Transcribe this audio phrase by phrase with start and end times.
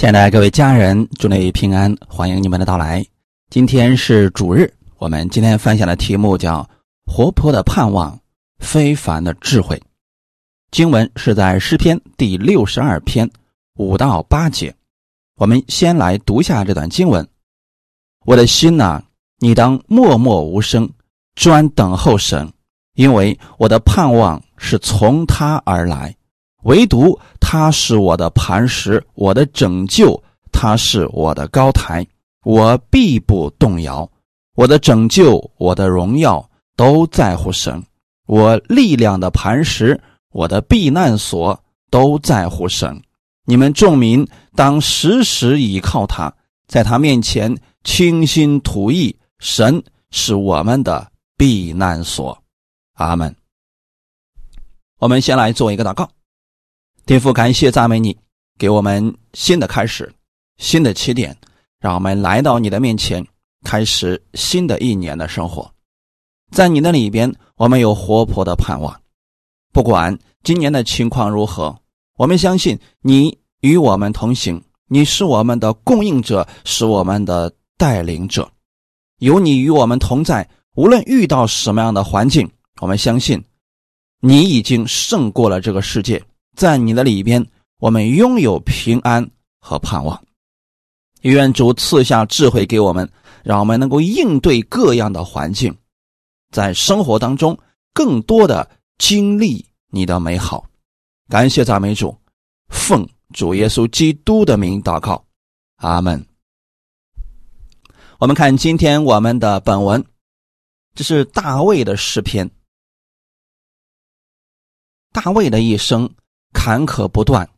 [0.00, 3.04] 亲爱的各位家人，祝你平安，欢迎你们的到来。
[3.50, 6.66] 今天是主日，我们今天分享的题目叫
[7.04, 8.18] “活泼的盼望，
[8.60, 9.78] 非凡的智慧”。
[10.72, 13.30] 经文是在诗篇第六十二篇
[13.74, 14.74] 五到八节。
[15.36, 17.28] 我们先来读下这段经文
[18.24, 19.02] ：“我的心呐，
[19.38, 20.88] 你当默默无声，
[21.34, 22.50] 专等候神，
[22.94, 26.16] 因为我的盼望是从他而来。”
[26.62, 30.22] 唯独他是我的磐石，我的拯救，
[30.52, 32.06] 他是我的高台，
[32.44, 34.08] 我必不动摇。
[34.56, 37.82] 我的拯救，我的荣耀，都在乎神。
[38.26, 39.98] 我力量的磐石，
[40.32, 41.58] 我的避难所，
[41.90, 43.02] 都在乎神。
[43.46, 46.32] 你们众民当时时倚靠他，
[46.68, 49.16] 在他面前倾心吐意。
[49.38, 52.38] 神是我们的避难所。
[52.94, 53.34] 阿门。
[54.98, 56.06] 我们先来做一个祷告。
[57.10, 58.16] 天父，感谢赞美你，
[58.56, 60.14] 给我们新的开始，
[60.58, 61.36] 新的起点，
[61.80, 63.26] 让我们来到你的面前，
[63.64, 65.68] 开始新的一年的生活。
[66.52, 68.96] 在你那里边，我们有活泼的盼望。
[69.72, 71.76] 不管今年的情况如何，
[72.16, 78.48] 我们相信你与我们同行，你是我们的供应者，是我们的带领者。
[79.18, 82.48] 有你与我们同在，无论遇到什么样的环境，
[82.80, 83.42] 我们相信
[84.20, 86.22] 你已经胜过了这个世界。
[86.60, 87.42] 在你的里边，
[87.78, 89.30] 我们拥有平安
[89.62, 90.22] 和盼望。
[91.22, 93.10] 愿主赐下智慧给我们，
[93.42, 95.74] 让我们能够应对各样的环境，
[96.50, 97.58] 在生活当中
[97.94, 100.66] 更多的经历你的美好。
[101.30, 102.14] 感谢赞美主，
[102.68, 105.24] 奉主耶稣基督的名祷告，
[105.76, 106.22] 阿门。
[108.18, 110.04] 我们看今天我们的本文，
[110.94, 112.50] 这是大卫的诗篇。
[115.10, 116.14] 大卫的一生。
[116.52, 117.48] 坎坷不断，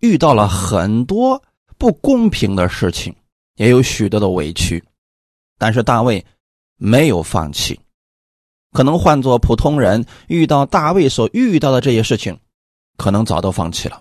[0.00, 1.42] 遇到了很多
[1.78, 3.14] 不公平的事情，
[3.56, 4.82] 也有许多的委屈，
[5.58, 6.24] 但是大卫
[6.76, 7.78] 没有放弃。
[8.72, 12.38] 可能换做普通人，遇到大卫所遇到的这些事情，
[12.98, 14.00] 可能早都放弃了。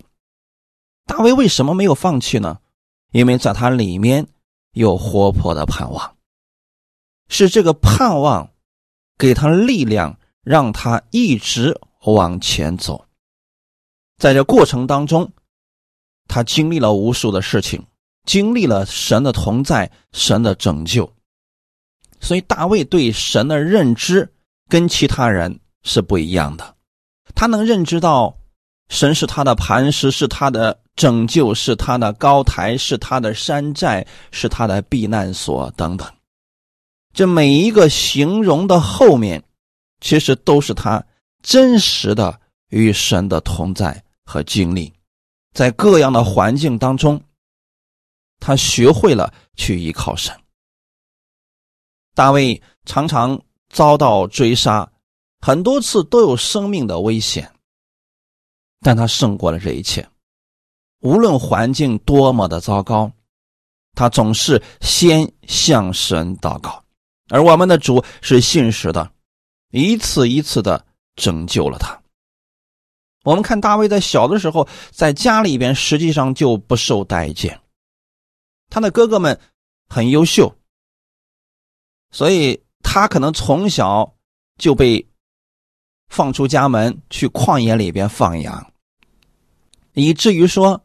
[1.05, 2.59] 大卫为什么没有放弃呢？
[3.11, 4.27] 因为在他里面
[4.73, 6.15] 有活泼的盼望，
[7.29, 8.49] 是这个盼望
[9.17, 13.04] 给他力量，让他一直往前走。
[14.17, 15.29] 在这过程当中，
[16.27, 17.83] 他经历了无数的事情，
[18.25, 21.11] 经历了神的同在、神的拯救，
[22.19, 24.27] 所以大卫对神的认知
[24.69, 26.75] 跟其他人是不一样的。
[27.35, 28.35] 他能认知到
[28.89, 36.09] 神是他的磐石，是他的拯救，是他的高台，是他的山寨，是他的避难所等等。
[37.13, 39.43] 这每一个形容的后面，
[39.99, 41.03] 其实都是他
[41.43, 42.39] 真实的
[42.69, 44.03] 与神的同在。
[44.25, 44.91] 和经历，
[45.53, 47.21] 在各样的环境当中，
[48.39, 50.35] 他学会了去依靠神。
[52.13, 54.91] 大卫常常遭到追杀，
[55.39, 57.53] 很多次都有生命的危险，
[58.81, 60.07] 但他胜过了这一切。
[61.01, 63.11] 无论环境多么的糟糕，
[63.93, 66.83] 他总是先向神祷告。
[67.29, 69.11] 而我们的主是信实的，
[69.71, 72.01] 一次一次的拯救了他。
[73.25, 77.59] 我们看大卫在小的时候，在家里边实际上就不受待见，
[78.69, 79.37] 他的哥哥们
[79.89, 80.55] 很优秀，
[82.11, 84.13] 所以他可能从小
[84.59, 85.03] 就被
[86.07, 88.71] 放出家门去旷野里边放羊，
[89.93, 90.79] 以至于说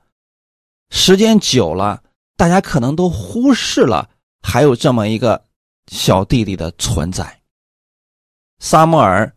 [0.88, 2.02] 时间久了，
[2.38, 4.08] 大家可能都忽视了
[4.40, 5.44] 还有这么一个
[5.88, 7.42] 小弟弟的存在。
[8.60, 9.30] 撒母耳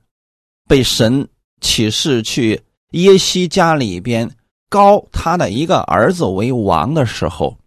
[0.69, 1.27] 被神
[1.59, 2.63] 启示去。
[2.93, 4.35] 耶西家里边
[4.69, 7.57] 高他的一个儿子为王的时候，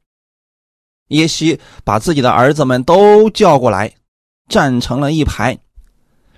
[1.09, 3.93] 耶西把自己的儿子们都叫过来，
[4.49, 5.59] 站成了一排，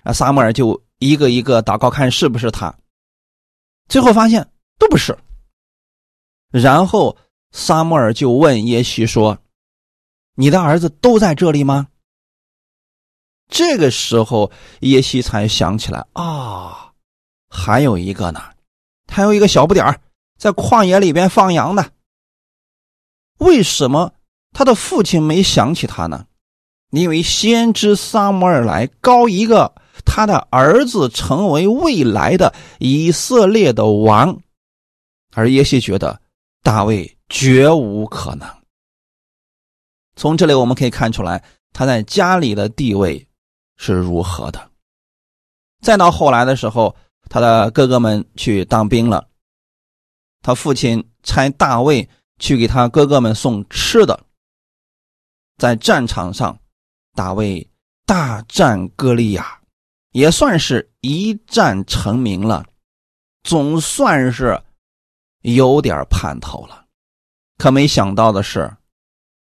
[0.03, 2.75] 啊，撒母耳就一个一个祷告，看是不是他，
[3.89, 5.17] 最后发现都不是。
[6.51, 7.17] 然后
[7.51, 9.39] 撒母耳就问耶西说
[10.35, 11.89] ：“你的儿子都在这里吗？”
[13.49, 16.93] 这个时候耶西才想起来啊，
[17.51, 18.43] 还有一个呢。
[19.09, 20.01] 还有一个小不点儿
[20.39, 21.91] 在旷野里边放羊呢。
[23.39, 24.13] 为什么
[24.53, 26.27] 他的父亲没想起他呢？
[26.91, 29.75] 因为先知撒母耳来高一个
[30.05, 34.41] 他的儿子成为未来的以色列的王，
[35.35, 36.21] 而耶西觉得
[36.63, 38.49] 大卫绝无可能。
[40.15, 43.27] 从这里我们可以看出来他在家里的地位
[43.77, 44.71] 是如何的。
[45.81, 46.95] 再到后来的时候。
[47.29, 49.29] 他的哥哥们去当兵了，
[50.43, 52.09] 他父亲差大卫
[52.39, 54.25] 去给他哥哥们送吃的。
[55.57, 56.59] 在战场上，
[57.15, 57.69] 大卫
[58.07, 59.61] 大战歌利亚，
[60.13, 62.65] 也算是一战成名了，
[63.43, 64.63] 总算是
[65.43, 66.87] 有点盼头了。
[67.57, 68.73] 可没想到的是，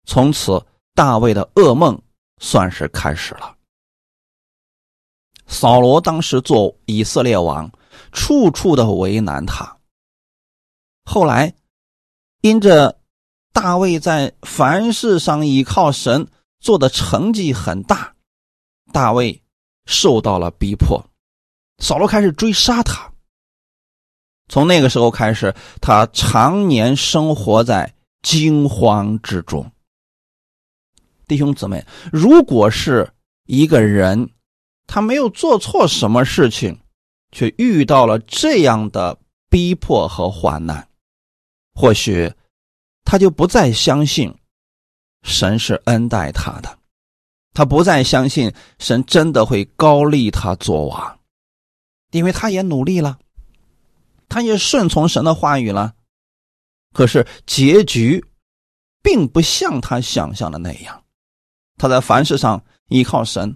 [0.05, 0.65] 从此
[0.95, 2.01] 大卫的噩梦
[2.39, 3.55] 算是开始了。
[5.49, 7.69] 扫罗当时做以色列王，
[8.11, 9.77] 处处的为难他。
[11.03, 11.53] 后来，
[12.41, 12.97] 因着
[13.51, 16.27] 大卫在凡事上依靠神，
[16.59, 18.13] 做的成绩很大，
[18.93, 19.41] 大卫
[19.85, 21.03] 受到了逼迫，
[21.79, 23.11] 扫罗开始追杀他。
[24.47, 27.91] 从那个时候开始，他常年生活在
[28.21, 29.69] 惊慌之中。
[31.27, 33.11] 弟兄姊妹，如果是
[33.45, 34.29] 一个人，
[34.91, 36.75] 他没有做错什么事情，
[37.31, 39.15] 却遇到了这样的
[39.47, 40.89] 逼迫和患难。
[41.75, 42.33] 或许，
[43.05, 44.35] 他就不再相信
[45.21, 46.79] 神是恩待他的，
[47.53, 51.19] 他不再相信神真的会高立他做王，
[52.09, 53.19] 因为他也努力了，
[54.27, 55.93] 他也顺从神的话语了，
[56.93, 58.25] 可是结局
[59.03, 61.03] 并不像他想象的那样。
[61.77, 63.55] 他在凡事上依靠神，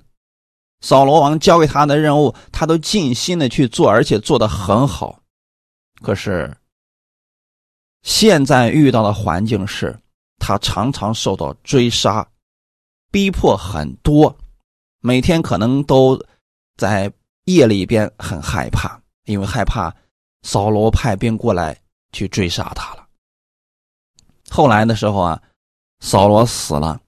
[0.84, 5.18] 扫罗王交给他的任务，他都尽心的去做，而且做得很好，
[6.02, 6.56] 可是。
[8.04, 9.98] 现在遇到的环境是，
[10.38, 12.28] 他常常受到追杀、
[13.10, 14.38] 逼迫很多，
[15.00, 16.22] 每天可能都
[16.76, 17.10] 在
[17.46, 19.90] 夜里边很害怕，因为害怕
[20.42, 21.80] 扫罗派兵过来
[22.12, 23.08] 去追杀他了。
[24.50, 25.42] 后来的时候啊，
[26.02, 27.00] 扫罗死了，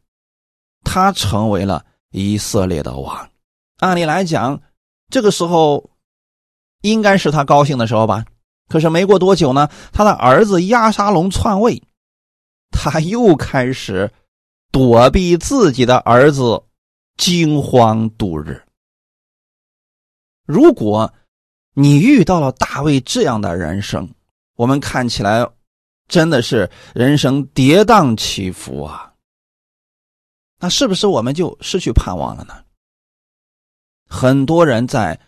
[0.85, 3.29] 他成为了以色列的王。
[3.77, 4.61] 按理来讲，
[5.09, 5.89] 这个时候
[6.81, 8.25] 应该是他高兴的时候吧。
[8.67, 11.83] 可是没过多久呢，他的儿子亚沙龙篡位，
[12.71, 14.11] 他又开始
[14.71, 16.63] 躲避自己的儿子，
[17.17, 18.63] 惊慌度日。
[20.47, 21.13] 如果
[21.73, 24.09] 你遇到了大卫这样的人生，
[24.55, 25.47] 我们看起来
[26.07, 29.13] 真的是人生跌宕起伏啊，
[30.59, 32.64] 那是不是我们就失去盼望了呢？
[34.09, 35.19] 很多人在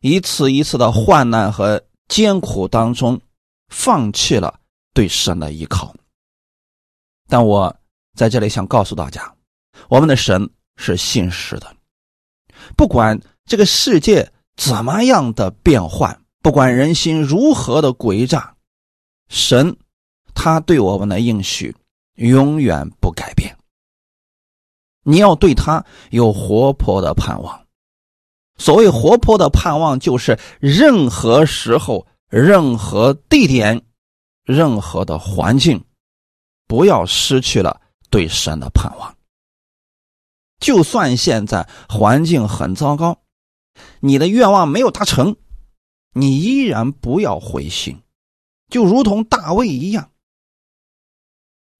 [0.00, 1.82] 一次一次的患难和。
[2.10, 3.20] 艰苦当中，
[3.68, 4.58] 放弃了
[4.92, 5.94] 对神的依靠。
[7.28, 7.72] 但我
[8.16, 9.32] 在这里想告诉大家，
[9.88, 11.72] 我们的神是信实的。
[12.76, 18.56] 不管这个世界怎么样的变幻，不管人心如何的诡诈，
[19.28, 19.76] 神
[20.34, 21.72] 他对我们的应许
[22.16, 23.56] 永远不改变。
[25.04, 27.66] 你要对他有活泼的盼望。
[28.60, 33.86] 所谓活泼的盼望，就是任何时候、任何地点、
[34.44, 35.82] 任何的环境，
[36.66, 37.80] 不要失去了
[38.10, 39.16] 对神的盼望。
[40.58, 43.22] 就算现在环境很糟糕，
[44.00, 45.36] 你的愿望没有达成，
[46.12, 48.02] 你依然不要灰心，
[48.68, 50.10] 就如同大卫一样。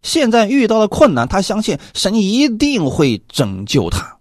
[0.01, 4.19] 现在遇到了困难，他相信神一定会拯救他，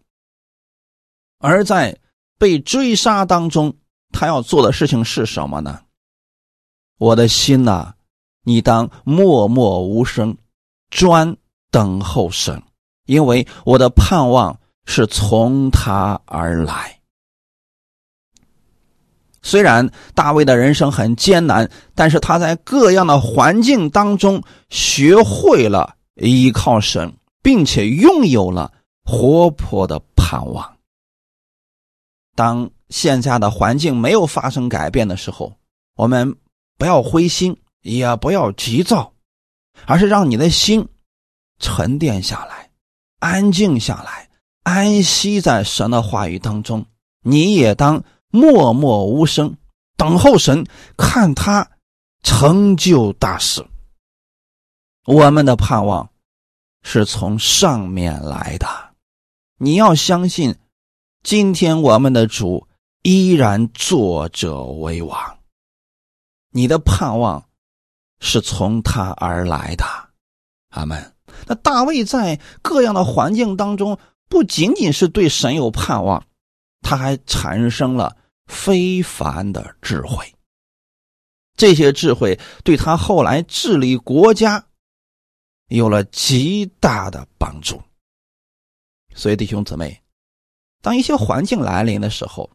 [1.38, 1.97] 而在。
[2.39, 3.75] 被追杀当中，
[4.12, 5.81] 他要做的事情是什么呢？
[6.97, 7.94] 我的心呐，
[8.44, 10.36] 你当默默无声，
[10.89, 11.38] 专
[11.69, 12.63] 等候神，
[13.05, 17.00] 因为我的盼望是从他而来。
[19.41, 28.72] 虽然大卫的人生很艰难，但是他在各样的环境当中学会了依靠神，并且拥有了
[29.03, 30.78] 活泼的盼望。
[32.39, 35.53] 当现下的环境没有发生改变的时候，
[35.98, 36.38] 我们
[36.77, 39.12] 不要灰心，也不要急躁，
[39.86, 40.88] 而是让你的心
[41.60, 42.69] 沉淀下来，
[43.19, 44.29] 安静下来，
[44.63, 46.86] 安息在神的话语当中。
[47.24, 49.58] 你也当默默无声，
[49.98, 50.65] 等候神，
[50.96, 51.69] 看他
[52.24, 53.67] 成就大事。
[55.03, 56.10] 我们的盼望
[56.84, 58.65] 是从上面来的，
[59.58, 60.55] 你要相信。
[61.29, 62.67] 今天我们的主
[63.03, 65.38] 依然坐着为王，
[66.50, 67.48] 你的盼望
[68.19, 69.86] 是从他而来的，
[70.69, 71.13] 阿门。
[71.45, 76.25] 那大卫在各样的环境当中，不仅仅是对神有盼望，
[76.81, 78.17] 他还产生了
[78.48, 80.33] 非凡的智慧。
[81.55, 84.65] 这些智慧对他后来治理国家
[85.67, 87.79] 有了极大的帮助。
[89.13, 89.99] 所以，弟兄姊妹。
[90.81, 92.50] 当一些环境来临的时候，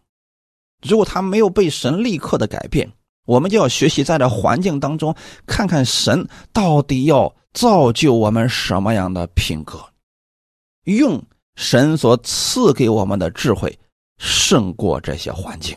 [0.83, 2.90] 如果他没有被神立刻的改变，
[3.26, 5.14] 我们就要学习在这环境当中，
[5.47, 9.83] 看看神到底要造就我们什么样的品格，
[10.85, 11.23] 用
[11.57, 13.78] 神所赐给我们的智慧
[14.19, 15.76] 胜过这些环境。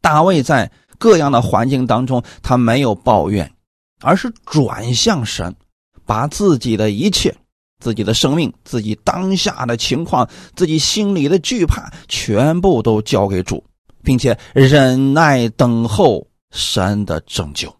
[0.00, 3.50] 大卫在各样的环境当中，他没有抱怨，
[4.00, 5.54] 而是转向神，
[6.04, 7.34] 把自己的一切、
[7.80, 13.64] 自己的生命、自己当下的情况、自己心里的惧怕，全部都交给主。
[14.04, 17.74] 并且忍耐等候神的拯救，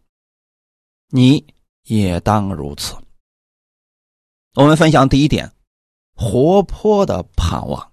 [1.10, 1.44] 你
[1.82, 2.96] 也当如此。
[4.54, 5.52] 我们分享第一点：
[6.16, 7.92] 活泼的盼望。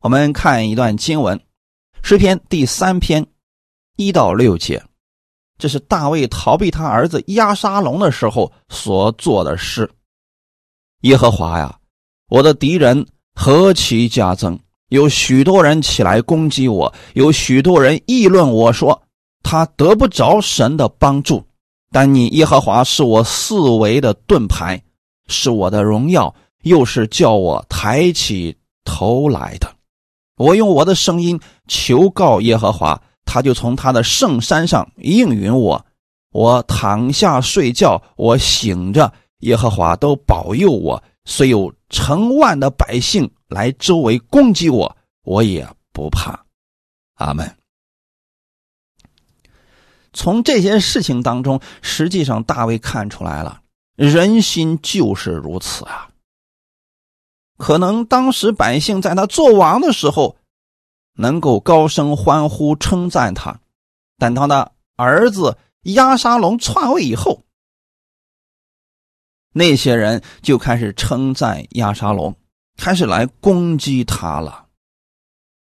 [0.00, 1.40] 我们看一段经文，
[2.02, 3.26] 诗篇第三篇
[3.96, 4.84] 一到六节，
[5.56, 9.90] 这是大卫逃避他儿子押沙龙的时候所做的诗。
[11.02, 11.78] 耶和华呀，
[12.28, 14.58] 我的敌人何其加增！
[14.88, 19.02] 有许多人起来攻击我，有许多人议论我说
[19.42, 21.44] 他得不着神的帮助。
[21.92, 24.82] 但你耶和华是我四围的盾牌，
[25.28, 29.72] 是我的荣耀，又是叫我抬起头来的。
[30.36, 35.84] 我用我的声音求告耶和华，他就从他的圣山上应允我。
[36.32, 39.12] 我躺下睡觉，我醒着，
[39.46, 41.02] 耶和华都保佑我。
[41.24, 43.28] 虽有成万的百姓。
[43.48, 46.44] 来周围攻击我，我也不怕。
[47.14, 47.56] 阿门。
[50.12, 53.60] 从这些事情当中，实际上大卫看出来了，
[53.94, 56.10] 人心就是如此啊。
[57.56, 60.36] 可能当时百姓在他做王的时候，
[61.14, 63.60] 能够高声欢呼称赞他，
[64.18, 67.44] 但他的儿子押沙龙篡位以后，
[69.56, 72.36] 那些人就开始称赞亚沙龙。
[72.76, 74.66] 开始来攻击他了，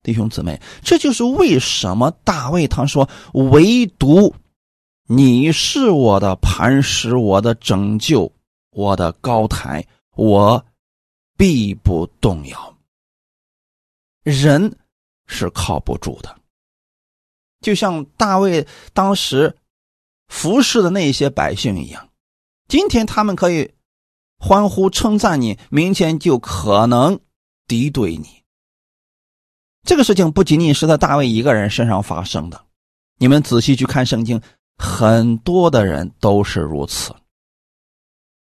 [0.04, 4.36] 弟兄姊妹，这就是为什么大卫他说：“唯独
[5.08, 8.32] 你是我的磐石，我的拯救，
[8.70, 9.84] 我的高台，
[10.16, 10.64] 我
[11.36, 12.78] 必不动摇。”
[14.22, 14.78] 人
[15.26, 16.40] 是靠不住的，
[17.62, 19.58] 就像大卫当时
[20.28, 22.11] 服侍的那些百姓一样，
[22.72, 23.74] 今天他们可以。
[24.44, 27.20] 欢呼称赞你，明天就可能
[27.68, 28.42] 敌对你。
[29.84, 32.66] 这个事情不仅仅是在大卫一个人身上发生的，
[33.20, 34.42] 你们仔细去看圣经，
[34.80, 37.14] 很多的人都是如此。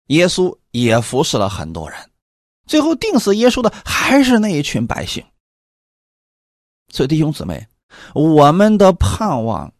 [0.06, 2.00] 耶稣也服侍了很多人，
[2.66, 5.22] 最后定死耶稣的还是那一群百姓。
[6.94, 7.68] 所以弟兄姊妹，
[8.14, 9.74] 我们的盼望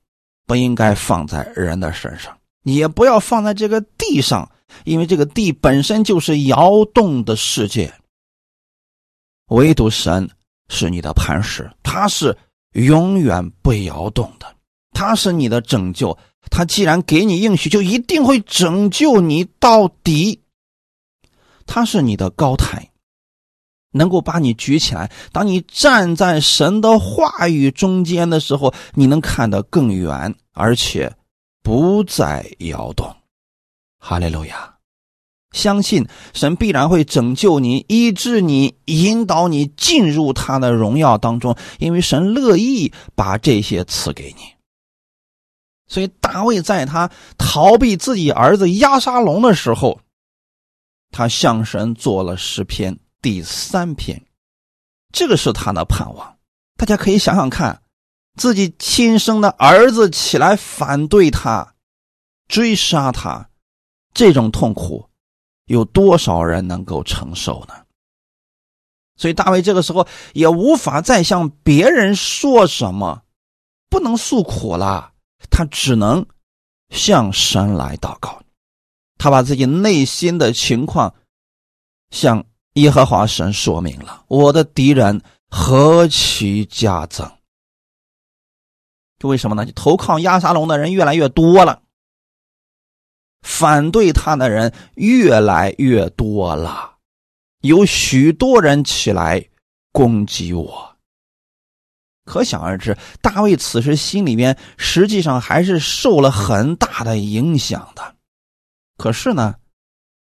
[0.46, 2.38] 不应该放在人的身上，
[2.76, 4.50] 也不要放在这个地上。
[4.86, 7.92] 因为这个地本身就是摇动的世界，
[9.48, 10.30] 唯独神
[10.70, 12.38] 是你的磐石，他是
[12.74, 14.46] 永远不摇动的，
[14.92, 16.16] 他是你的拯救。
[16.52, 20.44] 他既然给你应许，就一定会拯救你到底。
[21.66, 22.92] 他是你的高台，
[23.92, 25.12] 能够把你举起来。
[25.32, 31.12] 当你站在神的话语中间的时候，你能看得更远，而且
[31.62, 33.16] 不再摇动。
[33.98, 34.76] 哈利路亚！
[35.52, 44.44] 相信神必然会拯救你、医治你、引导你进入他的荣耀当中，因为神乐意把这些赐给你。
[45.88, 50.00] 所以大卫在他逃避自己儿子押沙龙的时候，
[51.10, 54.24] 他向神做了诗篇第三篇，
[55.12, 56.38] 这个是他的盼望。
[56.78, 57.82] 大家可以想想看，
[58.40, 61.76] 自己亲生的儿子起来反对他、
[62.48, 63.50] 追杀他。
[64.14, 65.10] 这种痛苦，
[65.66, 67.74] 有多少人能够承受呢？
[69.18, 73.24] 所以大卫这个时候也无法再向别人说什么，
[73.90, 75.12] 不能诉苦了，
[75.50, 76.26] 他只能
[76.90, 78.42] 向神来祷告。
[79.18, 81.14] 他把自己内心的情况
[82.10, 87.30] 向耶和华神说明了：“我的敌人何其加增！”
[89.20, 89.66] 就为什么呢？
[89.66, 91.84] 就投靠亚沙龙的人越来越多了。
[93.42, 96.98] 反对他的人越来越多了，
[97.62, 99.50] 有许多人起来
[99.92, 100.98] 攻击我。
[102.26, 108.16] 可想而知，大卫此时心里边实际上还是受了很大的影响的。
[108.98, 109.56] 可是呢，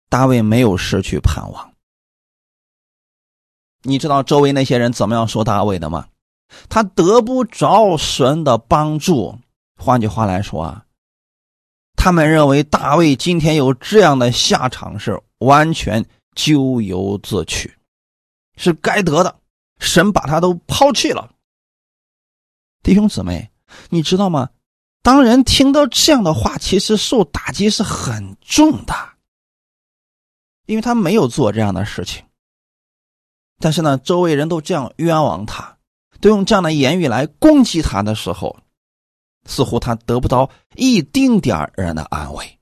[0.09, 1.73] 大卫没有失去盼望。
[3.83, 6.07] 你知道周围那些人怎么样说大卫的吗？
[6.69, 9.37] 他得不着神的帮助。
[9.77, 10.85] 换句话来说啊。
[11.95, 17.75] 他们认为大卫今天有这样的下场是完全咎由自取，
[18.55, 19.39] 是该得的。
[19.79, 21.31] 神把他都抛弃了。
[22.81, 23.51] 弟兄姊妹，
[23.89, 24.49] 你知道吗？
[25.01, 28.93] 当人听到这样的话，其实受打击是很重的，
[30.65, 32.25] 因为他没有做这样的事情。
[33.59, 35.76] 但是呢，周围人都这样冤枉他，
[36.19, 38.57] 都用这样的言语来攻击他的时候，
[39.45, 42.59] 似乎他得不到一丁点儿人的安慰。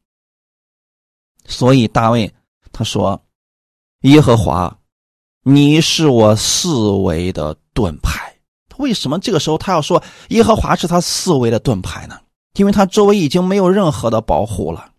[1.48, 2.34] 所以大卫
[2.72, 3.22] 他说
[4.02, 4.78] ：“耶和华，
[5.44, 8.34] 你是我四维的盾牌。”
[8.78, 12.20] 为什么这个时候他要说耶和华是他四维的盾牌呢？
[12.58, 14.92] 因为他周围已经没有任何的保护了，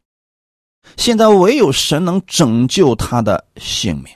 [0.96, 4.06] 现在唯有神能拯救他的性命。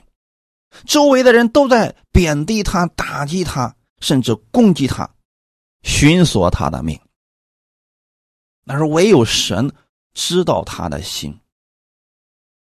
[0.85, 5.09] 周围的人都在贬低他、打击他，甚至攻击他、
[5.83, 6.99] 寻索他的命。
[8.65, 9.73] 但是唯有神
[10.13, 11.39] 知道他的心。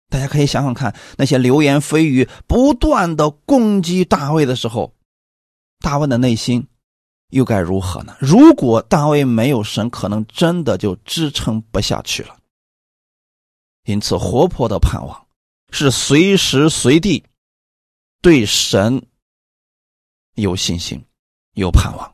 [0.10, 4.96] 大家可以想想看，那些流言蜚语不断的攻击大卫的时候，
[5.80, 6.68] 大卫的内心
[7.30, 8.16] 又该如何呢？
[8.20, 12.38] 如果大卫没有神，可能真的就支撑不下去了。
[13.86, 15.28] 因此，活泼的盼望
[15.72, 17.24] 是随时随地。
[18.22, 19.06] 对神
[20.36, 21.04] 有信心，
[21.53, 22.13] 有盼望，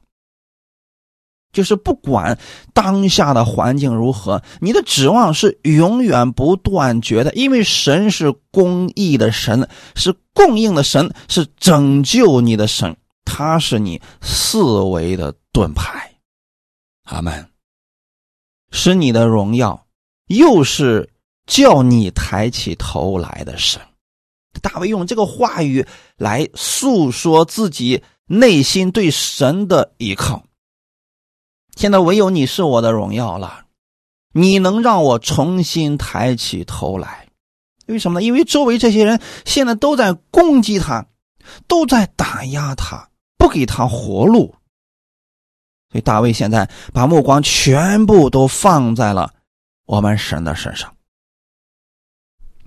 [1.52, 2.38] 就是不管
[2.74, 16.12] 当下的环境如何，你的指望是永远不断绝的，因为神是公义的神，是供应的神，是拯救你的神，他是你四维的盾牌。
[17.04, 17.50] 阿门。
[18.72, 19.88] 是你的荣耀，
[20.28, 21.10] 又是
[21.48, 23.82] 叫你抬起头来的神。
[24.62, 25.84] 大卫用这个话语
[26.18, 30.46] 来诉说自己内心对神的依靠。
[31.76, 33.66] 现在唯有你是我的荣耀了，
[34.32, 37.28] 你能让我重新抬起头来。
[37.88, 38.26] 为什么呢？
[38.26, 41.08] 因为周围这些人现在都在攻击他，
[41.68, 44.56] 都在打压他，不给他活路。
[45.92, 49.34] 所以大卫现在把目光全部都放在了
[49.86, 50.96] 我们神的身上。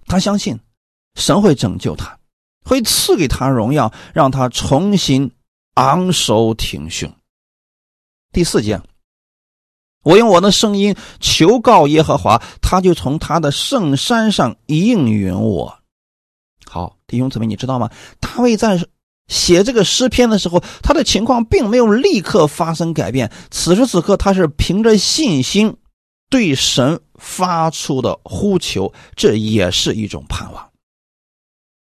[0.07, 0.59] 他相信。
[1.15, 2.19] 神会拯救他，
[2.65, 5.31] 会赐给他荣耀，让他重新
[5.75, 7.11] 昂首挺胸。
[8.33, 8.81] 第四节，
[10.05, 15.79] 我用我的声音求告耶和华，他就从他的圣山上应允我。
[16.67, 17.91] 好，弟兄姊妹，你知道吗？
[18.21, 18.85] 大卫在
[19.29, 23.31] 写这个诗篇的时候，他的情况并没有立刻发生改变。
[23.51, 25.77] 此时此刻，他是凭着信心
[26.29, 30.72] 对神发出的呼求，这也是一种盼望。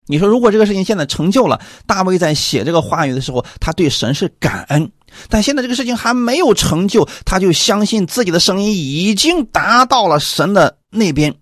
[0.07, 4.87] 你说，如果这个事情现在成就了，大卫在写这个话语的时候，他对神是感恩；
[5.29, 11.35] 但现在这个事情还没有成就，他就相信自己的声音已经达到了神的那边，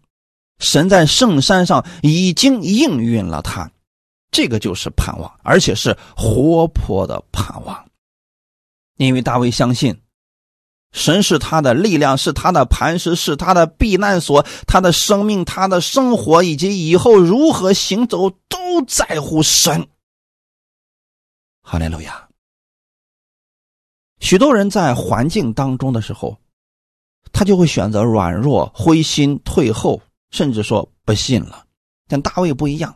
[0.60, 3.70] 神在圣山上已经应允了他，
[4.32, 7.86] 这个就是盼望，而且是活泼的盼望，
[8.98, 9.96] 因为大卫相信。
[10.96, 14.46] 神是他的力量，是他的磐石，是他的避难所。
[14.66, 19.90] 他的生命、他的生活以及以后如何行走，都在乎神。
[21.62, 22.30] 哈利路亚。
[24.22, 26.38] 许多人在环境当中的时候，
[27.34, 31.66] 他就会选择软弱、灰心、退后，甚至说不信了。
[32.08, 32.96] 但大卫不一样，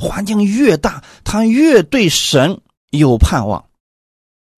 [0.00, 3.64] 环境越大，他越对神有盼望。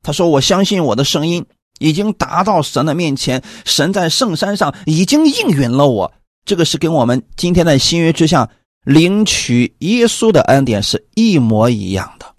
[0.03, 1.44] 他说：“我相信我的声音。”
[1.78, 6.12] 已经达到神的面前，神在圣山上已经应允了我。
[6.44, 8.48] 这个是跟我们今天在新约之下
[8.84, 12.34] 领取耶稣的恩典是一模一样的。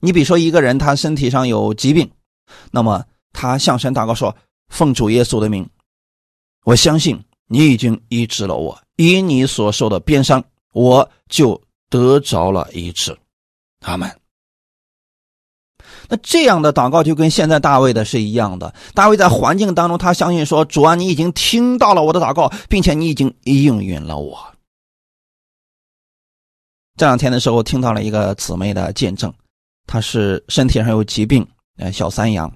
[0.00, 2.10] 你比如说，一个人他身体上有疾病，
[2.70, 4.34] 那么他向神祷告说
[4.68, 5.68] ：“奉主耶稣的名，
[6.64, 13.16] 我相信你已经医治了我，因你所受的鞭伤，我就得着了医治。”
[13.80, 14.23] 阿门。
[16.08, 18.72] 那这样的祷告就跟现在大卫的是一样的。
[18.94, 24.38] 大卫在环境当中，他相信说：“主啊，你已经听到了我的祷告，并且你已经应允了我。”
[26.96, 29.32] 这两天的时候，听到了一个姊妹的见证，
[29.86, 31.46] 她是身体上有疾病，
[31.78, 32.52] 呃，小三阳。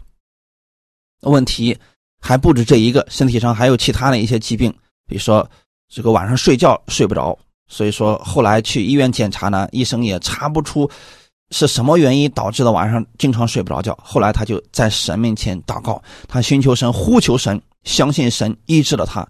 [1.23, 1.77] 问题
[2.21, 4.71] 还不止这一个，身体上还有其他的一些疾病，
[5.07, 5.49] 比如说
[5.89, 10.89] 这个晚上睡觉睡不着，所以说后来去医院检查呢，医生也查不出。
[11.51, 13.99] 是什么原因导致的晚上经常睡不着觉？
[14.03, 19.27] 后来他就在神面前祷告，他寻求神，呼求神，相信神医治了他。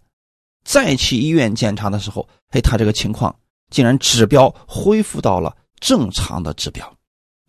[0.64, 3.34] 再去医院检查的时候，哎，他这个情况
[3.70, 6.92] 竟然指标恢复到了正常的指标。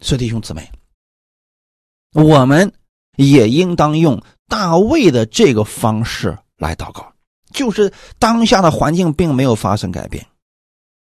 [0.02, 0.70] 所以弟兄姊妹，
[2.14, 2.72] 我们
[3.18, 7.12] 也应当用大卫的这个方式来祷告，
[7.52, 10.26] 就是当下的环境并没有发生改变，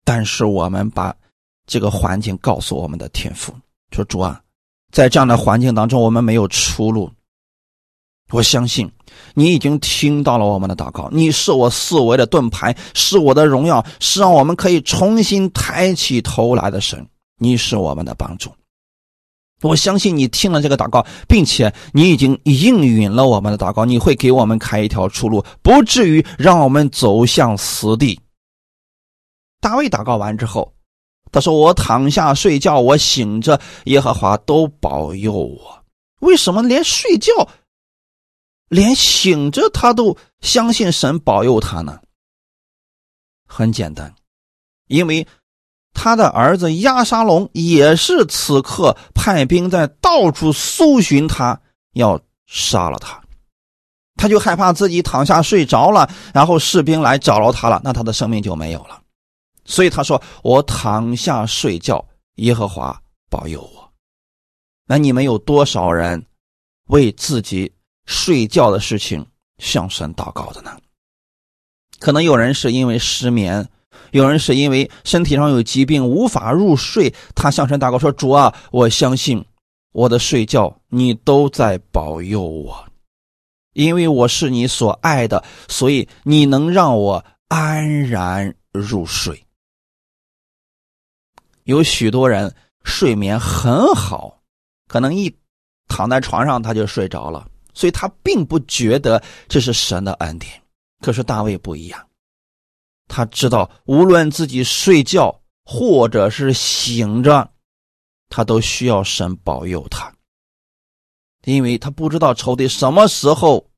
[0.04, 1.16] 但是我们把。
[1.66, 3.54] 这个环境告诉我们的天赋，
[3.90, 4.40] 说主啊，
[4.92, 7.10] 在这样的环境当中，我们没有出路。
[8.30, 8.90] 我相信
[9.34, 17.06] 你已经听到了我们的祷告，你是我四维的盾牌，是我的荣耀，是让我们可以重新抬起头来的神。
[17.38, 18.50] 你是我们的帮助。
[19.62, 28.20] 我相信你听了这个祷告，并且你已经应允了我们的祷告，你会给我们开一条出路，不至于让我们走向死地。
[29.60, 30.73] 大卫祷告完之后，
[31.34, 35.84] 他说：“我躺下睡觉，我醒着，耶和华都保佑我。
[36.20, 37.32] 为什么连睡觉、
[38.68, 42.00] 连醒着他都相信神保佑他呢？
[43.48, 44.14] 很简单，
[44.86, 45.26] 因为。”
[45.96, 51.58] 他的儿子亚沙龙也是此刻派兵在到处搜寻他，
[51.92, 53.22] 要杀了他。
[54.16, 59.00] 他就害怕自己躺下睡着了，然后士兵来找着他了，那他的生命就没有了。
[59.64, 62.04] 所以他说：“我躺下睡觉，
[62.36, 63.00] 耶和华
[63.30, 63.92] 保佑我。”
[64.86, 66.26] 那你们有多少人
[66.88, 67.72] 为自己
[68.06, 69.26] 睡觉的事情
[69.58, 70.76] 向神祷告的呢？
[71.98, 73.68] 可能有人是因为失眠。
[74.10, 79.44] 有人是因为身体上有疾病无法入睡，他向神祷告说：“主啊，我相信
[79.92, 82.86] 我的睡觉你都在保佑我，
[83.72, 89.44] 因为我是你所爱的，所以你能让我安然入睡。”
[91.64, 94.42] 有许多人睡眠很好，
[94.88, 95.34] 可能一
[95.88, 100.62] 躺在床上他就睡着了，所以他并不觉得这是神的恩典。
[101.00, 102.08] 可是大卫不一样。
[103.08, 107.50] 他知道，无论自己睡觉或者是醒着，
[108.30, 110.10] 他都需要神保佑他，
[111.44, 113.70] 因为他不知道仇敌什么时候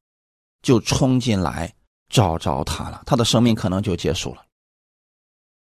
[0.62, 1.74] 就冲进来
[2.08, 4.45] 找着他了，他的生命可能就结束了。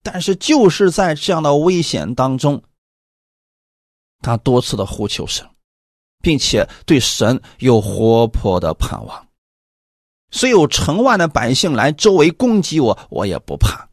[0.08, 2.62] 但是就是在这样的危险当中，
[4.22, 5.44] 他多次的呼求神，
[6.22, 9.26] 并且对神有活泼的盼望。
[10.30, 13.88] 虽有成万的百姓来周围攻击我，我也不怕。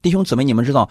[0.00, 0.88] 弟兄姊妹，你们知道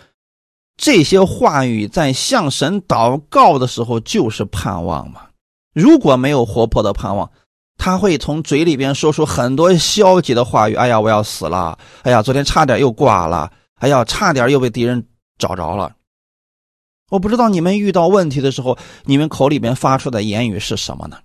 [0.76, 5.30] 这些话语在向神祷告的时候就是盼望吗？
[5.74, 7.32] 如果没有活泼的盼望，
[7.78, 10.76] 他会从嘴里边说出很多消极的话语。
[10.76, 11.80] 哎呀，我要死了！
[12.04, 13.50] 哎呀，昨天差点又挂了！
[13.82, 15.04] 哎呀，差点又被敌人
[15.40, 15.96] 找着了！
[17.10, 21.18] 我不知道你们遇到问题的时候，你们口里边发出的言语是什么呢？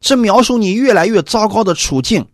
[0.00, 2.26] 是描述你越来越糟糕的处境，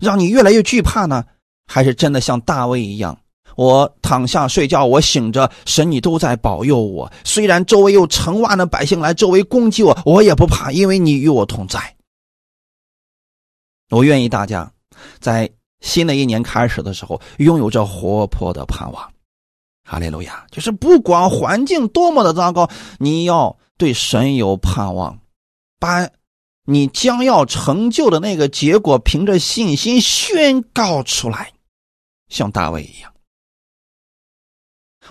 [0.00, 1.24] 让你越来越惧怕呢？
[1.66, 3.16] 还是真的像大卫一样，
[3.54, 7.10] 我躺下睡觉，我醒着，神你都在保佑我。
[7.24, 11.96] 虽然周围有成万的百姓来周围攻击我，我也不怕，因为你与我同在。
[13.90, 14.72] 我愿意大家
[15.20, 15.48] 在
[15.82, 19.12] 新的一年开始的时候，拥有着活泼的盼望。
[19.84, 20.46] 哈利路亚！
[20.50, 25.18] 就是不管环境多么的糟糕，你要对神有盼望，
[25.78, 26.08] 把。
[26.64, 31.52] 你将要成就的那个结果，凭着信心宣告出来，
[32.28, 33.12] 像大卫一样。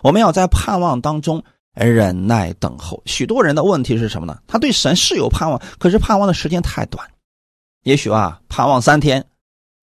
[0.01, 3.03] 我们要在盼望当中忍耐等候。
[3.05, 4.41] 许多人的问题是什么呢？
[4.47, 7.05] 他对神是有盼望，可是盼望的时间太短，
[7.83, 9.21] 也许啊，盼望三天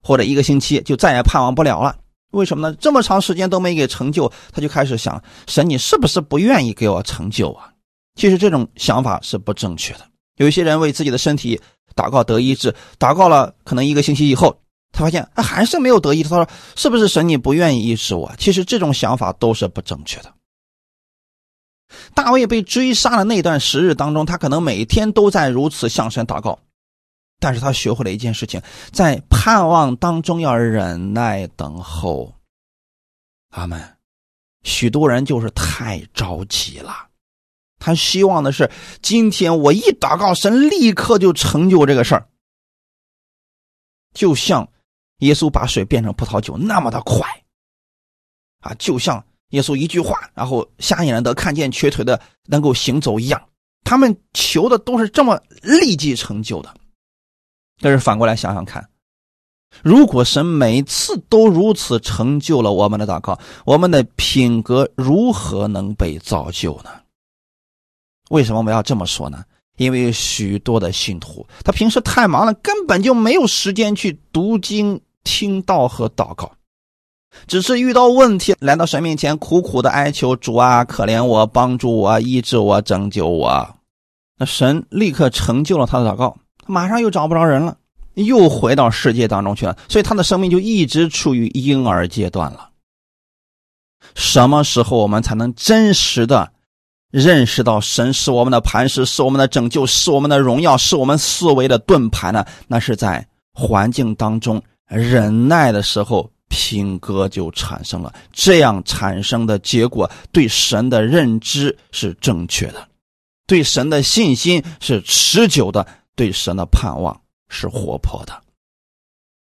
[0.08, 1.94] 或者一个星期，就再也盼望不了了。
[2.30, 2.74] 为什么呢？
[2.80, 7.70] 这么长时间都没给成就，他就开始想：神，你是不是不愿意给我成就啊？
[8.14, 10.00] 其实这种想法是不正确的。
[10.38, 11.60] 有一些人为自己的身体
[11.94, 14.58] 祷告得医治，祷告了可能一个星期以后，
[14.92, 16.30] 他发现他还是没有得医治。
[16.30, 20.32] 他说：“是不是神你不愿意医治我？”其实这种想法都是不正确的。
[22.14, 26.58] 大卫被追杀的那段时日当中，他可能每天都在如此向神祷告，
[27.40, 28.60] 但是他学会了一件事情，
[28.92, 32.34] 在盼望当中要忍耐等候。
[33.50, 33.96] 阿门。
[34.64, 37.08] 许多人就是太着急了。
[37.78, 38.68] 他希望的是，
[39.00, 42.28] 今天我一祷告，神立刻就成就这个事儿，
[44.12, 44.68] 就像
[45.18, 47.24] 耶稣把水变成葡萄酒那么的快，
[48.60, 53.40] 啊，就像耶稣一句话，然后瞎眼的看见，瘸腿的能够行走一样。
[53.84, 56.74] 他们求的都是这么立即成就的。
[57.80, 58.88] 但是反过来想想看，
[59.82, 66.90] 如果神每次都如此成就了我们的祷告，我们的品格如何能被造就呢？
[68.30, 69.44] 为什么我们要这么说呢？
[69.76, 76.50] 因为许多的信徒，他平时太忙了，根本就没有时间去读经、听道和祷告，
[77.46, 83.76] 只是遇到问题来到神面前苦苦的哀求主啊，可怜我，帮助我，医治我，拯救我。
[84.36, 86.36] 那神立刻成就了他的祷告，
[86.68, 87.76] 马上又找不着人了，
[88.14, 92.70] 又回到世界当中去了，所以他的生命就一直处于婴儿阶段了。
[94.14, 96.52] 什么时候我们才能真实的？
[97.10, 102.44] 认识到神是我们的磐石，是我们的拯救，是我们的荣耀，是我们思维的盾牌呢？
[102.66, 108.12] 那是在环境当中忍耐的时候，品格就产生了。
[108.30, 112.88] 这样产生的结果，对神的认知是正确的，
[113.46, 115.86] 对神的信心是持久的，
[116.18, 118.42] 对神的盼望是活泼的。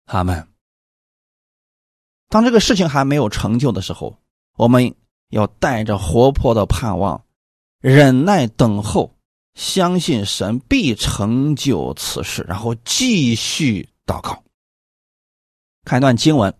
[0.04, 0.46] 阿门。
[2.28, 4.18] 当这个事情还没有成就的时候，
[4.58, 4.94] 我们
[5.30, 7.24] 要带着活泼的盼望。
[7.80, 9.16] 忍耐等候，
[9.54, 14.44] 相信神必成就此事，然后继续祷告。
[15.84, 16.52] 看一段经文，《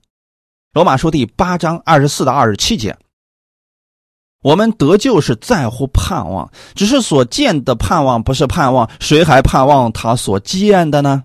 [0.73, 2.97] 罗马书》第八章二十四到二十七节。
[4.43, 11.23] 我们得救是在乎盼望，只是所见的盼望不是盼望，谁还盼望他所见的呢？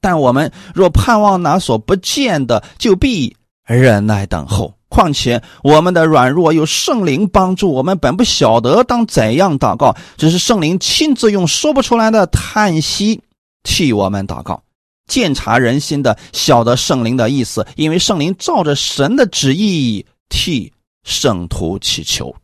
[0.00, 4.74] 但我们若盼望那所不见的，就必忍耐等候。
[4.88, 13.20] 况且我们的软弱有圣灵帮助，我们本不晓得当怎样祷告，只是圣灵亲自用说不出来的叹息
[13.62, 14.62] 替我们祷告。
[15.08, 20.72] 鉴察人心的，晓得圣灵的意思，因为圣灵照着神的旨意替
[21.06, 22.34] 圣徒祈求。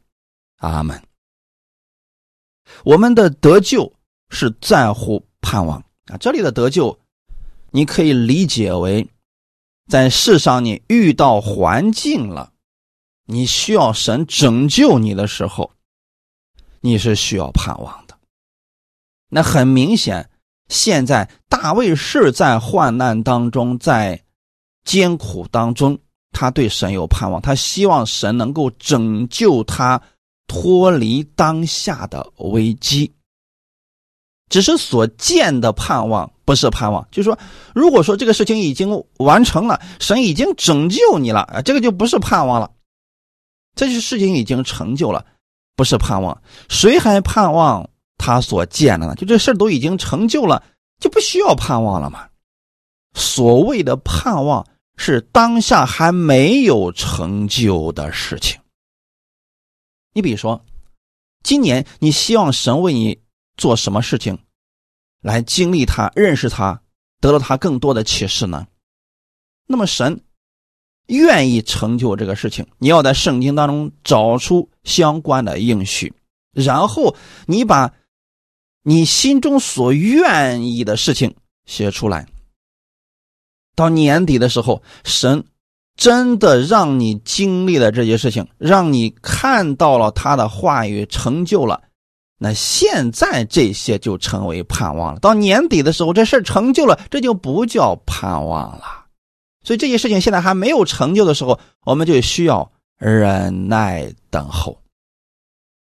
[0.57, 1.03] 阿门。
[2.85, 3.92] 我们的得救
[4.31, 6.98] 是在乎盼望啊，这里的得救，
[7.70, 9.07] 你可以理解为。
[9.90, 12.53] 在世上，你遇到环境了，
[13.27, 15.72] 你需要神拯救你的时候，
[16.81, 18.16] 你是需要盼望的。
[19.29, 20.31] 那很明显，
[20.68, 24.25] 现在大卫是在患难当中，在
[24.85, 25.98] 艰苦当中，
[26.33, 30.01] 他对神有盼望，他希望神能够拯救他
[30.47, 33.12] 脱离当下的危机。
[34.49, 36.31] 只是所见的盼望。
[36.45, 37.38] 不是盼望，就是说，
[37.73, 42.68] 如果说这个事情已经完成了，神已经拯救你了啊，这个就不是盼望了。
[43.77, 45.25] 这些事情已经成就了，
[45.77, 46.42] 不是盼望。
[46.68, 49.14] 谁还盼望他所见的呢？
[49.14, 50.64] 就这事都已经成就了，
[50.99, 52.27] 就不需要盼望了吗？
[53.14, 54.66] 所谓的盼望
[54.97, 58.61] 是当下还没有成就的事情。
[60.13, 60.65] 你比如说，
[61.43, 63.19] 今年你希望神为你
[63.57, 64.39] 做什么事情？
[65.21, 66.83] 来经历他，认识他，
[67.21, 68.67] 得到他更多的启示呢？
[69.67, 70.23] 那么神
[71.07, 76.13] 愿意成就这个事情，你要在圣经当中找出相关的应许，
[76.53, 77.95] 然后你把
[78.83, 82.27] 你心中所愿意的事情写出来。
[83.75, 85.45] 到年底的时候，神
[85.97, 91.83] 真的让你经历了这些事情，让你看到了他的话语成就了。
[92.39, 95.21] 那现在这些就成为盼望了。
[95.21, 98.85] 到年底的时候，这事成就了，这就不叫盼望了。
[99.65, 104.77] 所以这些事情现在还没有成就的时候，我们就需要忍耐等候。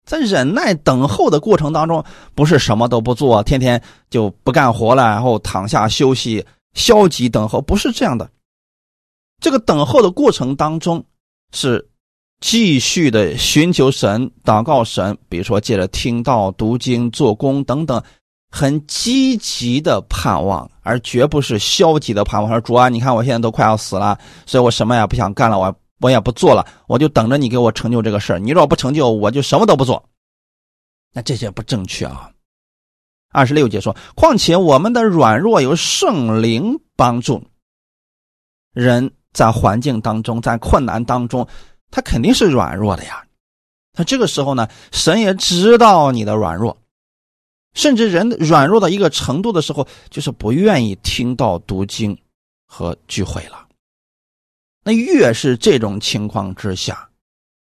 [0.07, 2.03] 在忍耐等候的过程当中，
[2.35, 6.43] 不是什么都不做，天天就不干活了，然后躺下休息，
[6.75, 8.31] 消极等候，不是这样的。
[9.41, 11.05] 这个等候的过程当中
[11.53, 11.89] 是。
[12.41, 18.01] 继续的寻求神、祷告神，比如说借着听到、读经、做工等等，
[18.49, 22.49] 很积极的盼望，而绝不是消极的盼望。
[22.49, 28.39] 说主啊，你看我现在都快要死了，所以我什么也不想干了，我我也不做了，我就等着你给我成就这个事儿。
[28.39, 30.09] 你若不成就，我就什么都不做。
[31.13, 32.31] 那这些不正确啊！
[33.31, 37.45] 二十六节说，况且我们的软弱有圣灵帮助，
[38.73, 41.47] 人在环境当中，在困难当中。
[41.91, 43.25] 他肯定是软弱的呀，
[43.97, 46.77] 那这个时候呢，神也知道你的软弱，
[47.73, 52.19] 甚至人软弱到一个程度的时候，就是不愿意听到读经
[52.67, 53.67] 和聚会了。
[54.85, 57.09] 那越是这种情况之下，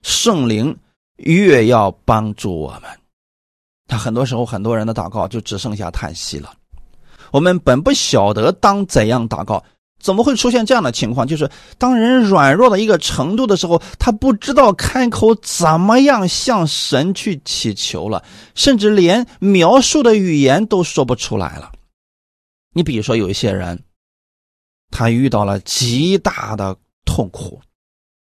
[0.03, 0.77] 圣灵
[1.17, 3.00] 越要帮助我们。
[3.91, 6.55] 他很多时候，很多人的祷告就只剩下叹息了。
[7.33, 9.63] 我们本不晓得当怎样祷告。
[9.99, 11.27] 怎么会出现这样的情况？
[11.27, 18.25] 就是当人软弱到一个程度的时候，他不知道开口怎么样向神去祈求了，
[18.55, 21.71] 甚至连描述的语言都说不出来了。
[22.73, 23.83] 你比如说，有一些人，
[24.91, 26.75] 他遇到了极大的
[27.05, 27.61] 痛苦，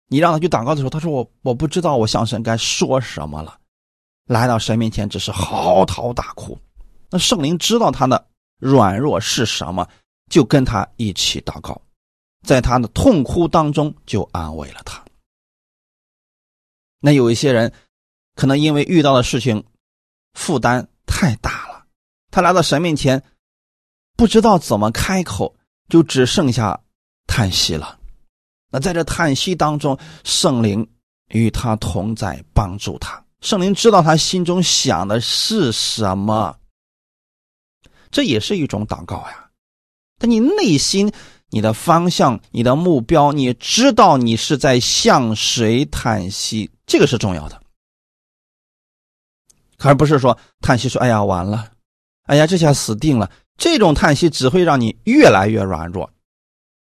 [0.07, 3.57] 你让他去祷告的时候，他说：“我我不知道我向神该说什么了。”
[4.25, 6.57] 来到神面前，只是嚎啕大哭。
[7.09, 8.27] 那圣灵知道他的
[8.59, 9.87] 软弱是什么。
[10.27, 11.79] 就跟他一起祷告，
[12.41, 15.05] 在他的痛哭当中就安慰了他。
[16.99, 17.71] 那有一些人，
[18.33, 19.63] 可能因为遇到的事情
[20.33, 21.85] 负担太大了，
[22.31, 23.21] 他来到神面前，
[24.17, 25.55] 不知道怎么开口，
[25.89, 26.81] 就只剩下
[27.27, 27.99] 叹息了。
[28.71, 30.89] 那在这叹息当中，圣灵
[31.27, 33.23] 与他同在，帮助他。
[33.41, 36.57] 圣灵知道他心中想的是什么，
[38.09, 39.49] 这也是一种祷告呀。
[40.17, 41.11] 但你内心、
[41.49, 47.61] 你的方向、你的目标，你知道你是在向谁叹息，这个是重要的，
[49.79, 51.71] 而不是说叹息说：“哎呀，完了，
[52.23, 56.11] 哎呀，这下死定了。”这种叹息只会让你越来越软弱。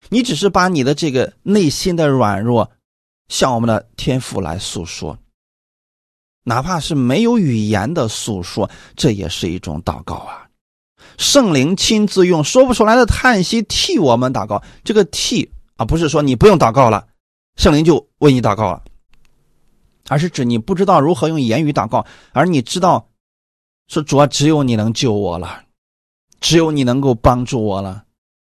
[0.08, 2.70] 你只是把你的这个内心的软弱
[3.28, 5.18] 向我们的天父来诉说。
[6.48, 10.46] 哪怕是没有语言的诉说，这也是一种祷告啊！
[11.18, 14.62] 圣灵亲自用说不出来的叹息替我们祷告。
[14.84, 17.04] 这个替啊，不是说你不用祷告了，
[17.56, 18.84] 圣灵就为你祷告了，
[20.06, 23.08] 而是指你不知道如何用言语祷告，而你知道
[23.88, 25.64] 说主啊，只有你能救我了，
[26.40, 28.04] 只有你能够帮助我了，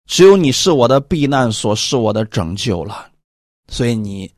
[0.07, 3.09] 只有你是我的避难所，是我的拯救了，
[3.69, 4.29] 所以你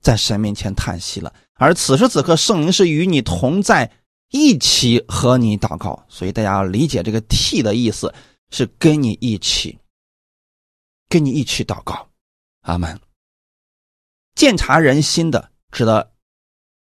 [0.00, 1.32] 在神面前叹息了。
[1.62, 3.88] 而此时此刻，圣灵是与你同在，
[4.32, 6.04] 一起和你祷告。
[6.08, 8.12] 所以大家要理解这个“替”的意思，
[8.50, 9.78] 是跟你一起，
[11.08, 12.08] 跟你一起祷告。
[12.62, 13.00] 阿门。
[14.34, 16.10] 鉴察人心的，指的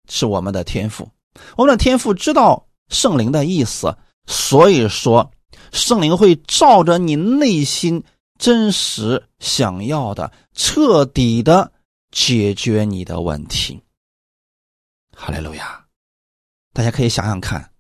[0.10, 1.08] 是我们的天赋。
[1.56, 5.32] 我们的天赋知道圣灵的意思，所以说
[5.72, 8.04] 圣灵会照着你内心
[8.40, 11.72] 真实想要的，彻底的
[12.10, 13.80] 解决你的问题。
[15.16, 15.86] 哈利路亚！
[16.74, 17.72] 大家可以想想看，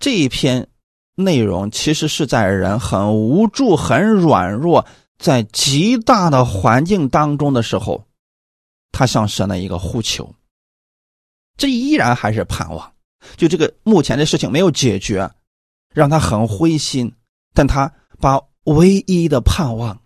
[0.00, 0.68] 这一篇
[1.14, 4.84] 内容其实是在人很无助、很软弱，
[5.18, 8.04] 在极大的环境当中的时候，
[8.90, 10.34] 他向神的一个呼求。
[11.56, 12.92] 这依然还是盼望，
[13.36, 15.30] 就这个目前的事情没有解决，
[15.94, 17.14] 让他很灰心，
[17.54, 20.02] 但他把唯一的盼望、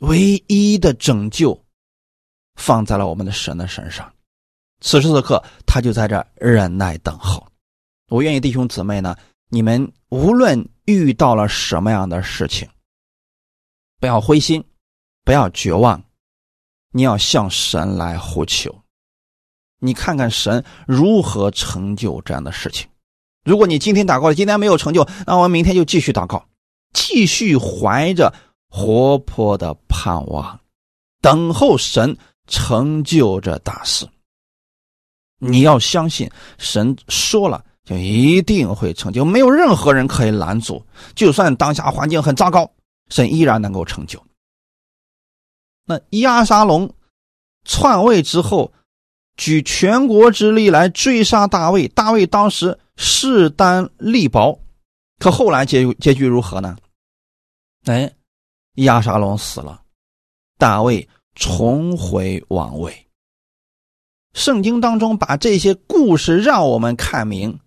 [0.00, 1.64] 唯一的拯救
[2.56, 4.13] 放在了我们的神的身上。
[4.84, 7.44] 此时此刻，他就在这忍耐等候。
[8.08, 9.16] 我愿意弟兄姊妹呢，
[9.48, 12.68] 你们无论遇到了什么样的事情，
[13.98, 14.62] 不要灰心，
[15.24, 16.04] 不要绝望，
[16.92, 18.82] 你要向神来呼求。
[19.80, 22.86] 你看看神如何成就这样的事情。
[23.42, 26.46] 如果你今天祷告了，今天没有成就，那我们明天就继续祷告，
[26.92, 28.30] 继续怀着
[28.68, 30.60] 活泼的盼望，
[31.22, 32.14] 等候神
[32.46, 34.06] 成就这大事。
[35.46, 40.84] 你要相信，神说了就一定会成就，没有任何人可以拦阻。
[41.14, 42.70] 就算当下环境很糟糕，
[43.10, 44.22] 神依然能够成就。
[45.86, 46.90] 那亚沙龙
[47.64, 48.72] 篡位之后，
[49.36, 54.58] 举全国之力来追杀大卫，大卫当时势单力薄，
[55.18, 56.76] 可后来结结局如何呢？
[57.84, 58.10] 哎，
[58.76, 59.82] 亚沙龙死了，
[60.56, 63.03] 大卫重回王位。
[64.34, 67.58] 圣经当中把这些故事让我们看明，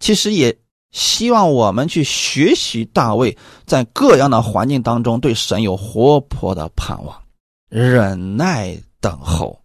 [0.00, 0.58] 其实也
[0.90, 7.22] 希望我们去学习大卫在各样的环境当中对神有活泼的盼望、
[7.70, 9.58] 忍耐等候。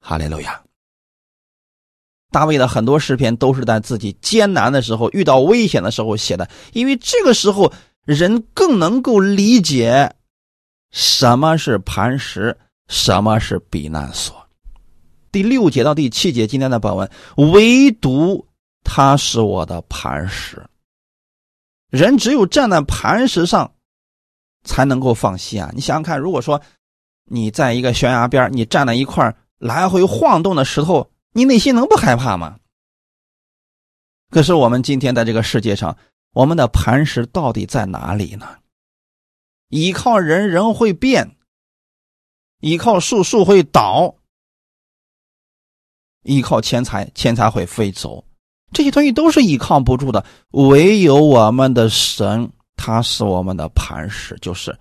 [0.00, 0.62] 哈利路亚！
[2.30, 7.72] 大卫的很多诗篇都是在自己艰难的时候、遇到危险的时候写的，因为这个时候
[8.04, 10.14] 人更能够理解
[10.92, 14.47] 什么是磐石，什么是避难所。
[15.30, 18.46] 第六节到第七节，今天的本文，唯独
[18.82, 20.62] 他是我的磐石。
[21.90, 23.72] 人只有站在磐石上，
[24.64, 25.70] 才能够放心啊！
[25.74, 26.60] 你想想看，如果说
[27.24, 32.58] 你在一个悬崖边，你站在一块来回晃动的石头，你内心能不害怕吗？
[34.30, 35.96] 可是我们今天在这个世界上，
[36.34, 38.58] 我们的磐石到底在哪里呢？
[39.70, 41.26] 依靠人，人会变；
[42.60, 44.14] 依靠树，树会倒。
[46.24, 48.24] 依靠钱财，钱财会飞走，
[48.72, 50.24] 这些东西都是依靠不住的。
[50.50, 54.76] 唯有我们的神，他是我们的磐石，就是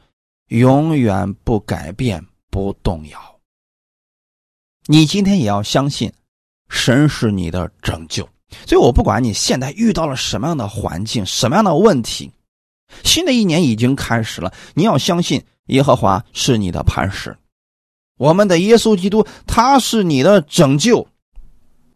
[0.47, 3.19] 永远不改变、不动摇。
[4.87, 6.11] 你今天也要相信，
[6.69, 8.27] 神是你的拯救。
[8.65, 12.31] 所以我不管你现在遇到了什么样的环境、什么样的问题，
[13.03, 17.37] 新的一年已经开始了，你要相信耶和华是你的磐石，
[18.17, 21.05] 我们的耶稣基督，他是你的拯救。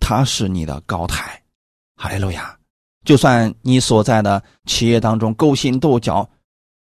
[0.02, 1.42] 他是你的高台，
[1.96, 2.58] 哈利路亚！
[3.06, 6.30] 就算你所在的企业当中勾心斗角，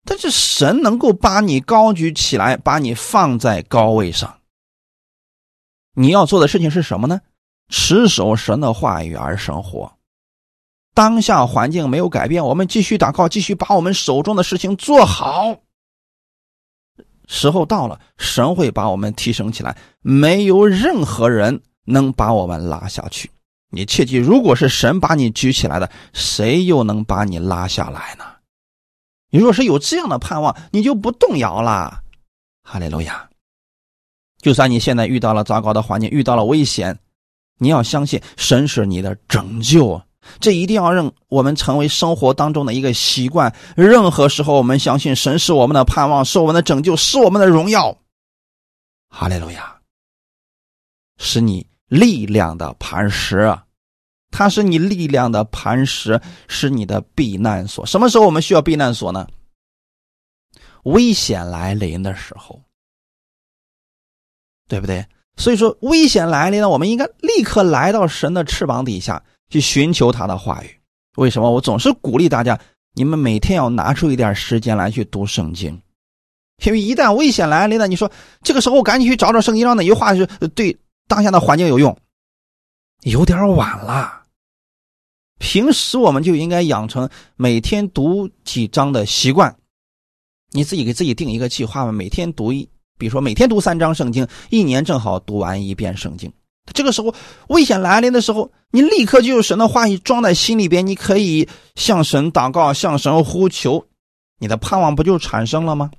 [0.06, 4.40] 但是神能够把你高举起来，把你放在高位上。
[5.96, 7.20] 你要做的事情是什么呢？
[7.68, 9.92] 持守神的话语而生活。
[10.96, 15.58] 当下环境没有改变，我们继续祷告，继续把我们手中的事情做好。
[17.28, 21.62] 时候到了，神会把我们提升起来，没有任何人。
[21.90, 23.30] 能把我们拉下去。
[23.72, 28.26] 你切记，如果是神把你举起来的，谁又能把你拉下来呢？
[29.30, 32.02] 你若是有这样的盼望，你就不动摇了。
[32.64, 33.30] 哈利路亚！
[34.42, 36.98] 就算你现在遇到了糟糕的环境，遇到了危险，
[37.60, 40.02] 你要相信神是你的拯救。
[40.40, 43.56] 这一定要让我们成为生活当中的一个习惯。
[43.76, 47.98] 任何时候，我们相信神是我们的盼望，是我们的拯救，是我们的荣耀。
[49.10, 49.76] 哈利路亚！
[51.18, 53.54] 是你力量的磐石，
[54.32, 57.86] 它是你力量的磐石，是你的避难所。
[57.86, 59.28] 什么时候我们需要避难所呢？
[60.84, 62.62] 危险来临的时候，
[64.68, 65.06] 对不对？
[65.36, 70.80] 所以说，危险来临了，我们应该立刻来到神的翅膀底下去寻求他的话语。
[71.16, 71.50] 为什么？
[71.50, 72.60] 我总是鼓励大家，
[72.94, 75.82] 你们每天要拿出一点时间来去读圣经，
[76.66, 78.12] 因为一旦危险来临了，你说
[78.42, 80.26] 这个时候赶紧去找找圣经上哪句话是
[80.56, 80.78] 对
[81.10, 81.98] 当下的环境有用，
[83.02, 84.22] 有点晚了。
[85.40, 89.54] 平时我们就应该养成每天读几章的习惯。
[90.52, 96.32] 你自己给自己定一个计划吧，每天读一，比如说每天读三章圣经，一年正好读完一遍圣经。
[96.74, 97.12] 这个时候
[97.48, 103.88] 危险来临的时候，你立刻就有神的话语装在心里边，你可以向神祷告，向神呼求，
[104.38, 105.90] 你的盼望不就产生了吗？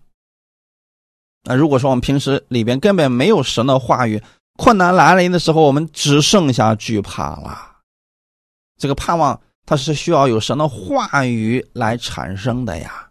[1.42, 4.22] 那如果说我们平时里边根本没有神的话语，
[4.61, 7.78] 困难来临的时候，我们只剩下惧怕了。
[8.76, 13.08] 这个盼望它是需要有神的话语来产生的呀，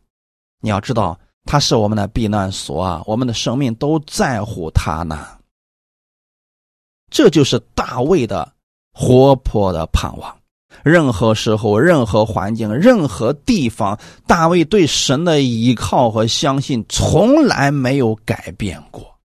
[0.62, 1.20] 你要知道。
[1.46, 5.26] 它是我们的避难所啊，我们的生命都在乎它呢。
[7.10, 8.48] 这就是大卫的
[8.94, 10.38] 活泼的盼望。
[10.84, 19.19] 任何时候、任何环境、任何地方，大卫对神的依靠和相信从来没有改变过。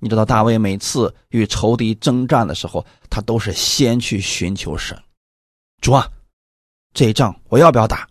[0.00, 4.96] 你知道，大卫每次与仇敌征战的时候，他都是先去寻求神。
[5.80, 6.08] 主啊，
[6.94, 8.08] 这一仗我要不要打？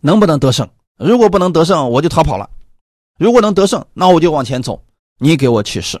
[0.00, 0.68] 能不能得胜？
[0.96, 2.48] 如果不能得胜，我就逃跑了；
[3.18, 4.82] 如果能得胜，那我就往前走。
[5.18, 6.00] 你给我启示。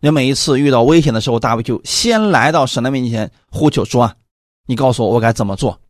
[0.00, 4.14] 你每一次遇到危险的时候，大卫就先来到神的面前呼求说：“啊
[4.66, 5.80] 你告诉我，我该怎么做？”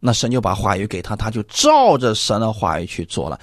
[0.00, 3.38] 那神就把话语给他，他就照着神的话语去做了。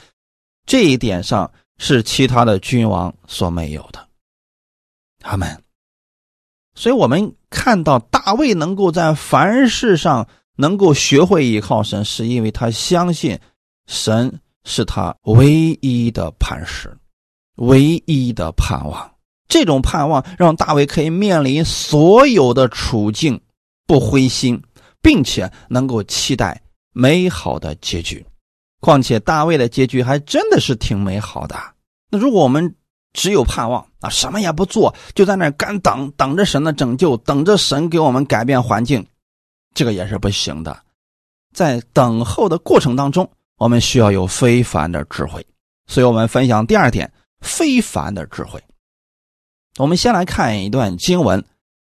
[0.65, 4.07] 这一点上是其他的君王所没有的。
[5.19, 5.63] 他们，
[6.75, 10.27] 所以我们看到大卫能够在凡事上。
[10.59, 13.39] 能够学会依靠神，是因为他相信
[13.85, 16.97] 神是他唯一的磐石，
[17.57, 19.13] 唯一的盼望。
[19.47, 23.39] 这种盼望让大卫可以面临所有的处境
[23.85, 24.59] 不灰心，
[24.99, 26.59] 并且能够期待
[26.91, 28.25] 美好的结局。
[28.79, 31.55] 况且大卫的结局还真的是挺美好的。
[32.09, 32.75] 那如果我们
[33.13, 39.05] 只有盼望啊，什么也不做，就在那干等，等着神的拯救，等着神给我们改变环境。
[39.73, 40.79] 这个也是不行的，
[41.53, 45.45] 在等候的过程当中，我们需要有非凡的智慧。
[45.87, 47.11] 所以我们分享第二点，
[47.41, 48.61] 非凡的智慧。
[49.77, 51.41] 我们先来看一段经文，《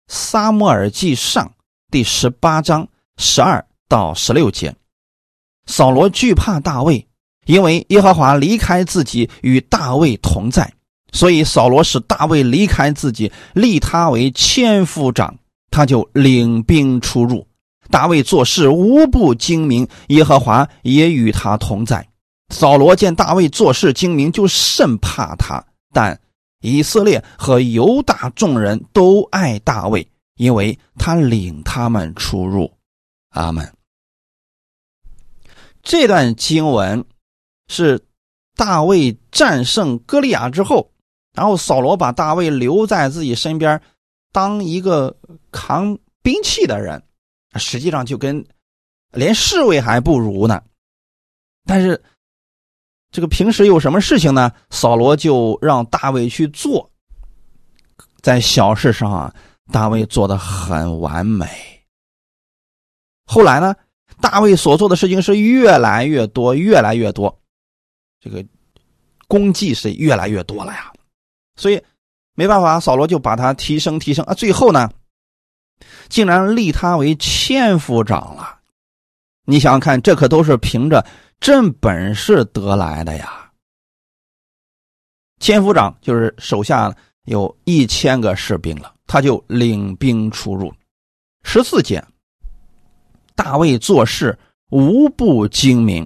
[0.09, 1.47] 撒母耳记上》
[1.91, 4.75] 第十八章十二到十六节。
[5.67, 7.07] 扫罗惧怕大卫，
[7.47, 10.73] 因为耶和华离开自己，与大卫同在，
[11.13, 15.37] 所以扫罗使大卫离开自己，立他为千夫长，
[15.71, 17.47] 他就领兵出入。
[17.91, 22.07] 大卫做事无不精明，耶和华也与他同在。
[22.53, 25.65] 扫罗见大卫做事精明，就甚怕他。
[25.93, 26.21] 但
[26.61, 32.73] 以色列和犹大众人都爱大卫，因为他领他们出入。
[33.31, 33.76] 阿门。
[35.87, 37.05] 这段经文
[37.69, 38.05] 是
[38.57, 40.91] 大卫战胜歌利亚之后，
[41.33, 43.81] 然后扫罗把大卫留在自己身边，
[44.33, 45.17] 当一个
[45.53, 47.01] 扛兵器的人。
[47.55, 48.45] 实际上就跟
[49.13, 50.61] 连侍卫还不如呢，
[51.65, 52.03] 但是
[53.13, 54.53] 这个平时有什么事情呢？
[54.71, 56.91] 扫罗就让大卫去做，
[58.21, 59.33] 在小事上啊，
[59.73, 61.47] 大卫做的很完美。
[63.25, 63.75] 后来呢，
[64.21, 67.39] 大卫所做的事情是越来越多，越来越多，
[68.21, 68.45] 这个
[69.29, 70.93] 功绩是越来越多了呀。
[71.57, 71.83] 所以
[72.35, 74.91] 没办法，扫罗就把他提升提升啊，最后呢。
[76.09, 78.61] 竟然立他为千夫长了，
[79.45, 81.05] 你想想看，这可都是凭着
[81.39, 83.51] 真本事得来的呀。
[85.39, 86.95] 千夫长就是手下
[87.25, 90.73] 有一千个士兵了，他就领兵出入。
[91.43, 92.03] 十四节，
[93.37, 94.37] 大卫做事
[94.71, 96.05] 无不精明，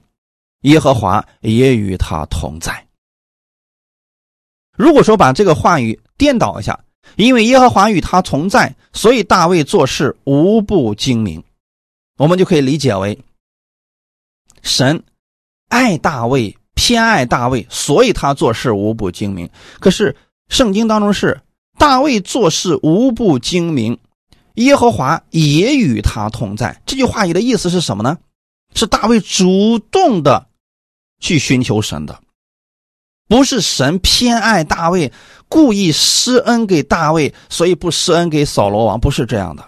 [0.60, 2.86] 耶和华也与他同在。
[4.76, 6.78] 如果说把这个话语颠倒一下。
[7.16, 11.42] 因为耶和华与他同在，所以大卫做事无不精明。
[12.18, 13.18] 我们就可以理解为，
[14.62, 15.02] 神
[15.68, 19.48] 爱大卫，偏爱大卫，所以他做事无不精明。
[19.80, 20.14] 可是
[20.48, 21.40] 圣经当中是
[21.78, 23.98] 大卫做事无不精明，
[24.54, 26.80] 耶和华也与他同在。
[26.86, 28.18] 这句话里的意思是什么呢？
[28.74, 30.46] 是大卫主动的
[31.18, 32.20] 去寻求神的。
[33.28, 35.12] 不是神偏爱大卫，
[35.48, 39.64] 故意施恩给大卫，所以不施恩给扫罗王，不是这样的。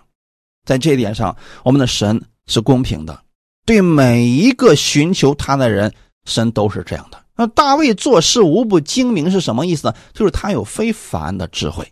[0.65, 3.23] 在这一点上，我们的神是公平的，
[3.65, 5.93] 对每一个寻求他的人，
[6.25, 7.23] 神都是这样的。
[7.37, 9.95] 那大卫做事无不精明是什么意思呢？
[10.13, 11.92] 就是他有非凡的智慧。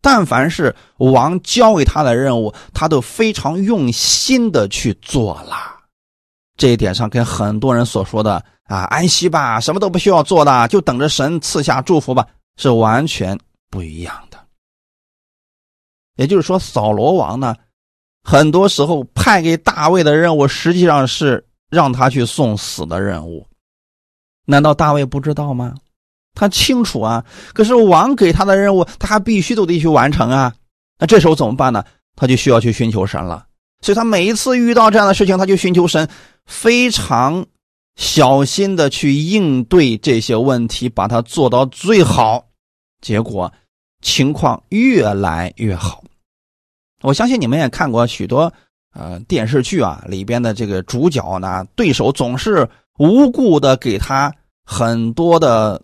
[0.00, 5.56] 但凡是王交给他的任务，他都非常用心的去做了。
[6.56, 8.44] 这一点上，跟很多人所说的。
[8.70, 12.24] 啊，安息吧，什么都不需要做的，就等着神赐下祝福吧，
[12.56, 13.36] 是完全
[13.68, 14.38] 不一样的。
[16.14, 17.56] 也就是说，扫罗王呢，
[18.22, 23.44] 很多时候派给大卫的任务，实际上是让他去送死的任务。
[24.46, 25.74] 难道大卫不知道吗？
[26.34, 27.24] 他清楚啊。
[27.52, 30.52] 可是王给他的任务，他还必须都得去完成啊。
[30.98, 31.84] 那这时候怎么办呢？
[32.16, 33.46] 他就需要去寻求神了。
[33.80, 36.08] 所以他每一次遇到这样的事情，他就寻求神，
[36.46, 37.46] 非常。
[37.96, 42.42] 小心的去应对这些问题，把它做到最好，
[43.02, 43.52] 结果
[44.00, 46.02] 情况越来越好。
[47.02, 48.50] 我相信你们也看过许多
[48.94, 52.66] 呃电视剧啊，里边的这个主角呢，对手总是
[52.98, 54.32] 无故的给他
[54.64, 55.82] 很多的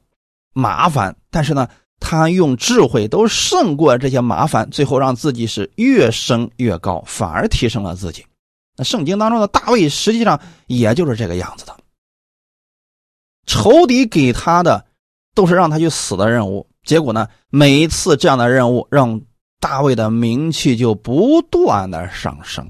[0.57, 1.69] 麻烦，但是呢，
[2.01, 8.25] 他用智慧都胜过这些麻烦，最后让自己是越升越高，反而提升了自己。
[8.75, 11.77] 那圣经当中的大卫实际上也就是这个样子的。
[13.47, 14.87] 仇敌给他的
[15.35, 19.21] 都是让他去死的任务，结果呢，每一次这样的任务让
[19.61, 22.67] 大卫的名气就不断的上升。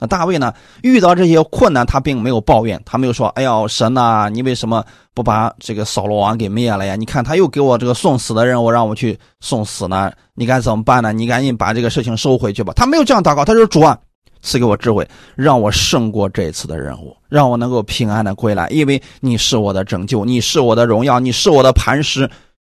[0.00, 4.84] 那大卫呢，遇到这些困难，他并没有抱怨，他没有说：“哎呀，神呐，你为什么
[5.14, 6.96] 不把这个扫罗王给灭了呀？
[6.96, 11.12] 你看他又给我这个送死的任务，让我去送死呢，你该怎么办呢？
[11.12, 13.96] 你赶紧把这个事情收回去吧。”他没有这样祷告，他说：“主啊。”
[14.42, 18.66] 赐给我智慧，让我胜过这次的任务，让我能够平安的归来。
[18.70, 22.30] 因为你是我的拯救，你是我的荣耀，你是我的磐石，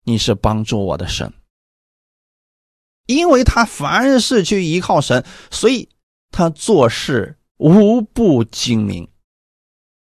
[0.04, 1.32] 你是帮助我的神。
[3.06, 5.88] 因为他凡事去依靠神，所以
[6.34, 9.08] 他做事无不精明。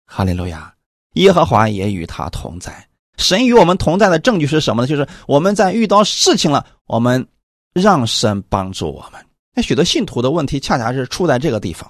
[0.07, 0.75] 哈利路亚！
[1.13, 2.89] 耶和华也与他同在。
[3.17, 4.89] 神与我们同在的证据是什么呢？
[4.89, 7.25] 就是我们在遇到事情了，我们
[7.73, 9.25] 让神帮助我们。
[9.55, 11.89] 那许多信徒的问题，恰恰是出在这个地方。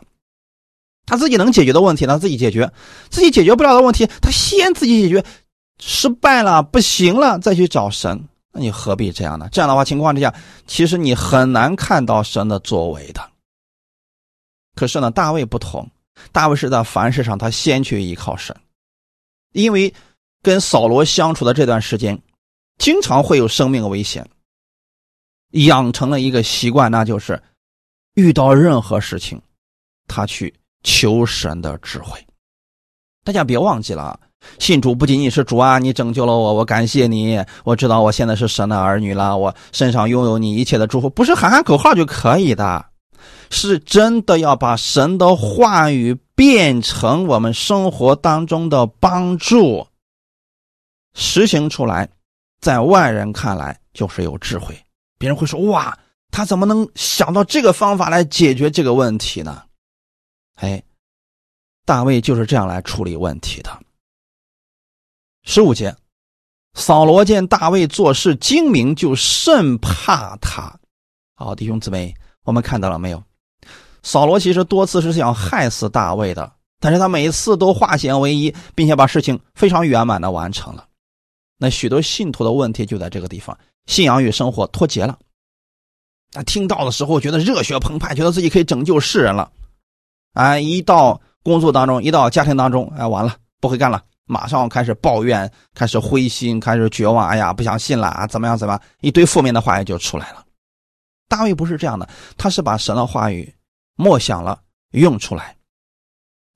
[1.07, 2.66] 他自己能解决的问题，他自己解决；
[3.09, 5.24] 自己解决不了的问题，他先自己解决。
[5.80, 8.28] 失败了，不行了，再去找神。
[8.53, 9.49] 那你何必这样呢？
[9.51, 10.35] 这样的话，情况之下，
[10.66, 13.20] 其实你很难看到神的作为的。
[14.74, 15.90] 可是呢，大卫不同，
[16.32, 18.54] 大卫是在凡事上他先去依靠神，
[19.52, 19.92] 因为
[20.42, 22.20] 跟扫罗相处的这段时间，
[22.78, 24.28] 经常会有生命危险，
[25.52, 27.42] 养成了一个习惯，那就是。
[28.16, 29.42] 遇到任何事情，
[30.06, 30.54] 他去
[30.84, 32.24] 求神的智慧。
[33.24, 34.20] 大家别忘记了，
[34.60, 37.44] 信主不仅仅是主啊，你拯救了我，我感谢你。
[37.64, 42.86] 我知道我现在是神的儿女了，我身上拥有你一切的祝福，不是喊喊口号就可以的，
[43.51, 49.86] 是真的要把神的话语变成我们生活当中的帮助，
[51.14, 52.09] 实行出来，
[52.61, 54.84] 在外人看来就是有智慧，
[55.18, 55.99] 别人会说哇。
[56.30, 59.62] 他怎么能想到这个方法来解决这个问题呢？
[60.57, 60.82] 哎，
[61.84, 63.70] 大卫就是这样来处理问题的。
[65.45, 65.95] 十五节，
[66.72, 70.76] 扫罗见大卫做事精明，就甚怕他。
[71.36, 73.22] 好，弟兄姊妹，我们看到了没有？
[74.05, 80.86] 扫罗其实多次是想害死大卫的，但是他每次都化险为夷，并且把事情非常圆满的完成了。
[81.59, 85.18] 那许多信徒的问题就在这个地方，信仰与生活脱节了。
[86.32, 89.50] 他听到的时候觉得热血澎湃，觉得自己可以拯救世人了，
[90.32, 90.59] 啊！
[90.59, 98.26] 一到工作当中，一到家庭当中，哎，完了，不会干了，马上开始抱怨，开始灰心，开始绝望，哎呀，不相信了啊！
[98.26, 98.59] 怎么样？
[98.59, 98.82] 怎么样？
[99.00, 100.44] 一堆负面的话语就出来了。
[101.28, 103.55] 大卫不是这样的，他是把神的话语
[103.97, 104.61] 默想了，
[104.92, 105.57] 用出来。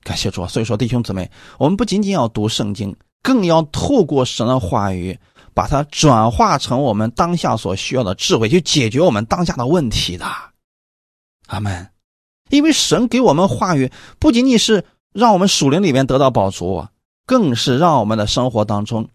[0.03, 0.47] 感谢主。
[0.47, 5.19] 所以说，弟兄姊妹，我们不仅仅要读圣经，更要透过神的话语。
[5.55, 10.25] 把它转化成我们当下所需要的智慧，去解决我们当下的问题的，
[11.49, 11.91] 阿门。
[12.49, 16.87] 因为神给我们话语，不仅仅是让我们属灵里面得到宝足，
[17.27, 19.09] 更是让我们的生活当中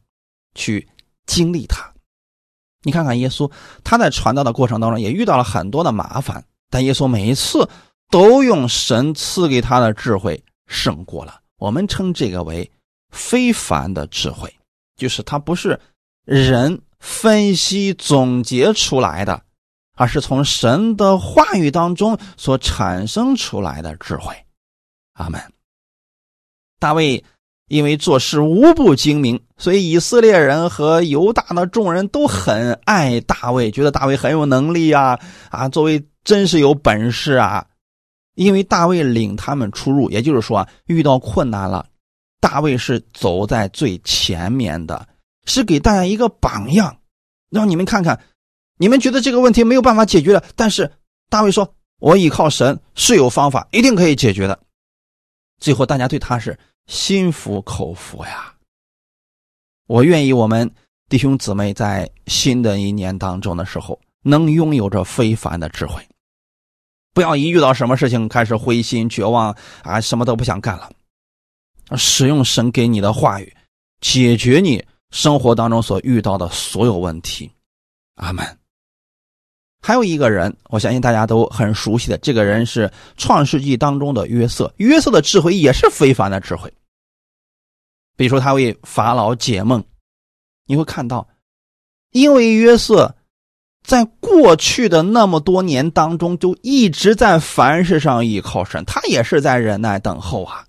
[0.53, 0.85] 去
[1.25, 1.93] 经历它。
[2.81, 3.49] 你看看耶稣，
[3.81, 7.69] 他在传道的过程当中也遇到了很多的麻烦，但耶稣每一次
[8.13, 11.41] 都用神赐给他的智慧胜过了。
[11.57, 12.69] 我们称这个为
[13.09, 14.53] 非凡的智慧，
[14.95, 15.79] 就是他不是
[16.23, 19.41] 人分析总结出来的，
[19.95, 24.31] 而是从神的话语当中所产生出来的智慧。
[25.13, 25.41] 阿门。
[26.79, 27.25] 大卫。
[27.69, 35.17] 因为做事无不精明，所以以色列人和犹大的众人都很爱大卫，觉得大卫很有能力啊
[35.49, 37.65] 啊，作为真是有本事啊。
[38.35, 41.85] 因为大卫领他们出入，也就是说啊，遇到困难了，
[42.39, 45.07] 大卫是走在最前面的，
[45.45, 46.97] 是给大家一个榜样，
[47.49, 48.19] 让你们看看，
[48.77, 50.91] 你们觉得这个问题没有办法解决了，但是
[51.29, 54.59] 大卫说：“我依靠神是有方法，一定可以解决的。”
[55.59, 56.57] 最后大家对他是。
[56.85, 58.53] 心服口服呀！
[59.87, 60.69] 我愿意我们
[61.07, 66.05] 弟兄姊妹在新的一年当中的时候，能拥有着非凡的智慧，
[67.13, 70.91] 不要一遇到什么事情开始灰心绝望啊，什么都不想干了。
[71.95, 73.55] 使用神给你的话语，
[74.01, 77.51] 解决你生活当中所遇到的所有问题。
[78.15, 78.45] 阿门。
[79.85, 82.87] 还有一个人，我相信大家都很熟悉的，这个人是
[83.17, 84.73] 《创世纪》当中的约瑟。
[84.77, 86.73] 约瑟的智慧也是非凡的智慧。
[88.15, 89.83] 比如说，他为法老解梦，
[90.65, 91.27] 你会看到，
[92.11, 93.13] 因为约瑟
[93.83, 100.65] 在过去的那么多年当中，就一直在凡事上依靠神，他也是在忍耐等候啊，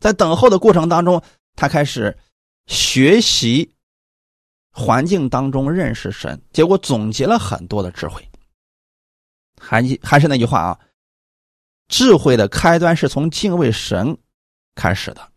[0.00, 1.22] 在等候的过程当中，
[1.54, 2.18] 他开始
[2.66, 3.70] 学习
[4.72, 8.28] 环境当中认识神，结果总结了很多的智慧。
[9.58, 10.78] 还还是那句话啊，
[11.88, 14.18] 智慧的开端是从敬畏神
[14.74, 15.28] 开始的。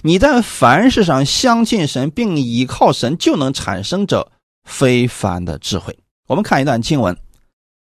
[0.00, 4.32] 你在凡事上相信神并倚靠神，就能产生着
[4.64, 5.98] 非凡的智慧。
[6.32, 7.14] 我们看一段经文，《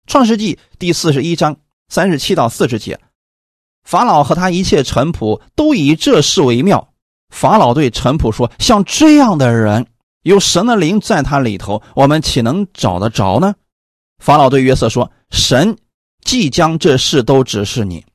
[0.06, 1.56] 创世纪》第四十一章
[1.88, 3.00] 三十七到四十节。
[3.82, 6.92] 法老和他一切臣仆都以这事为妙。
[7.34, 9.88] 法老对臣仆说：“像这样的人，
[10.22, 13.56] 有神的灵在他里头，我们岂能找得着呢？”
[14.22, 15.10] 法老对约瑟说。
[15.30, 15.76] 神
[16.22, 18.06] 即将这事都指示你，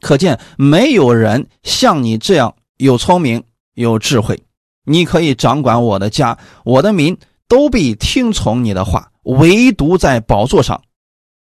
[0.00, 4.42] 可见没有人像你这样有聪明有智慧。
[4.86, 7.16] 你可以掌管我的家，我的民
[7.50, 10.80] 都必听从你的话，唯独在宝座上，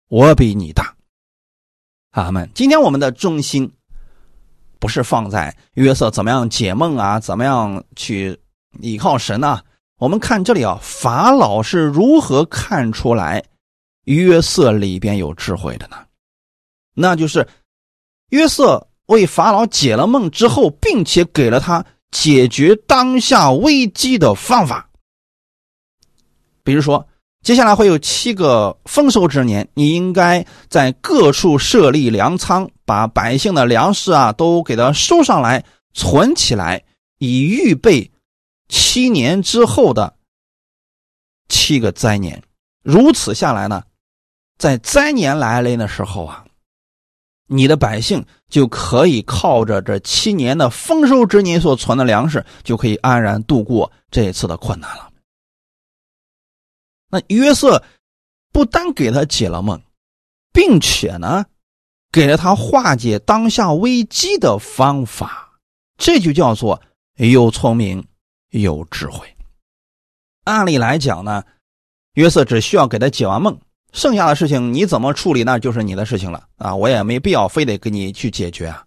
[0.08, 0.96] 我比你大。
[2.12, 2.50] 阿门。
[2.56, 3.70] 今天我们的中心
[4.80, 8.40] 不是放在约瑟怎么样解梦啊，怎么样去
[8.80, 9.62] 依靠神啊？
[10.00, 13.44] 我们看这里啊，法老是如何看出来？
[14.06, 15.98] 约瑟里边有智慧的呢，
[16.94, 17.46] 那就是
[18.30, 24.87] 约瑟为法老解了梦之后，并且给了他解决当下危机的方法。
[26.68, 27.08] 比如说，
[27.44, 35.64] 接下来会有七个丰收之年，你应该在各处设立粮仓，把百姓的粮食啊都给它收上来，
[35.94, 36.84] 存起来，
[37.20, 38.12] 以预备
[38.68, 40.18] 七年之后的
[41.48, 42.44] 七个灾年。
[42.84, 43.82] 如此下来呢？
[44.58, 46.44] 在灾年来临的时候啊，
[47.48, 55.08] 你的百姓就可以靠着这七年的丰收之年所存的粮食，就可以安然度过这一次的困难了。
[57.10, 57.84] 那约瑟
[58.52, 59.82] 不单给他解了梦，
[60.52, 61.46] 并且呢，
[62.12, 65.60] 给了他化解当下危机的方法，
[65.98, 66.82] 这就叫做
[67.16, 68.06] 有聪明
[68.50, 69.36] 有智慧。
[70.44, 71.44] 按理来讲呢，
[72.14, 73.60] 约瑟只需要给他解完梦。
[73.94, 76.76] 剩下的事情你怎么处理，那就是你的事情了啊！
[76.76, 78.86] 我也没必要非得给你去解决啊。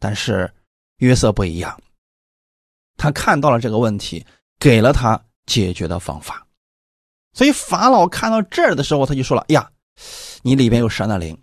[0.00, 0.52] 但是
[0.96, 1.78] 约瑟不一样，
[2.96, 4.24] 他看到了这个问题，
[4.58, 6.44] 给了他解决的方法。
[7.32, 9.70] 所以法老看到这儿的时候，他就说了：“呀，
[10.42, 11.36] 你里边有神的灵，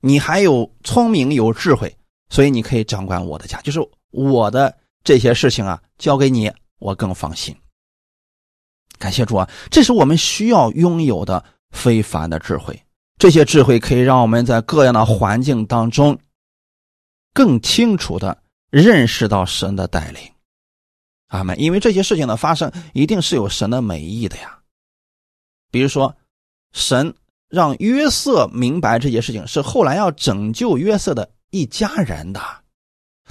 [0.00, 1.96] 你还有聪明有智慧，
[2.30, 7.56] 所以你可以掌管我的家，就是我的这些事情啊，交给你，我更放心。”
[8.98, 11.44] 感谢主啊，这是我们需要拥有的。
[11.72, 12.78] 非凡的智慧，
[13.16, 16.18] 这些智慧可以让我们在各样的环境当中，
[17.32, 20.20] 更清楚的认识到神的带领。
[21.28, 21.58] 阿门。
[21.58, 24.61] 因为这些事情的发生，一定是有神的美意的呀。
[25.72, 26.14] 比如说，
[26.70, 27.12] 神
[27.48, 32.40] 让约瑟明白这些事情，是后来要拯救约瑟的一家人的。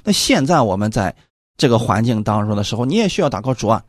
[0.04, 1.16] 那现在我们在
[1.56, 3.82] 这个环境当中的时候，你也需要祷告主啊，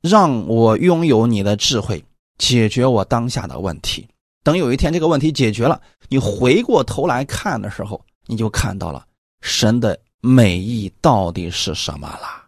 [0.00, 2.02] 让我拥有你的智慧。
[2.36, 4.08] 解决我当下的问题。
[4.42, 9.06] 等有一天这个问题解决了，你回过头来看的时候，你就看到了
[9.40, 12.44] 神的美意到底是什么了。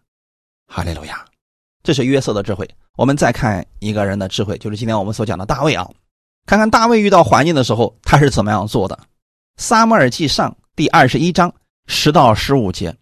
[0.66, 1.24] 哈利路亚！
[1.86, 2.68] 这是约瑟的智慧。
[2.96, 5.88] 我们再看一个人的智慧，就是今天我们所讲的大卫啊。
[6.44, 8.98] 看看大卫遇到环境的时候，他是怎么样做的？
[9.56, 11.54] 撒母耳记上第二十一章
[11.86, 12.92] 十到十五节。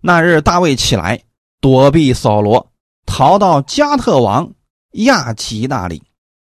[0.00, 1.22] 那日大卫起来
[1.60, 2.72] 躲避扫罗，
[3.04, 4.50] 逃到加特王
[4.92, 6.02] 亚吉那里。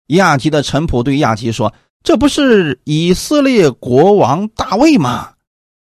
[0.08, 1.72] 亚吉的臣仆对亚吉说
[2.02, 5.34] ：“这不是以色列国王大卫吗？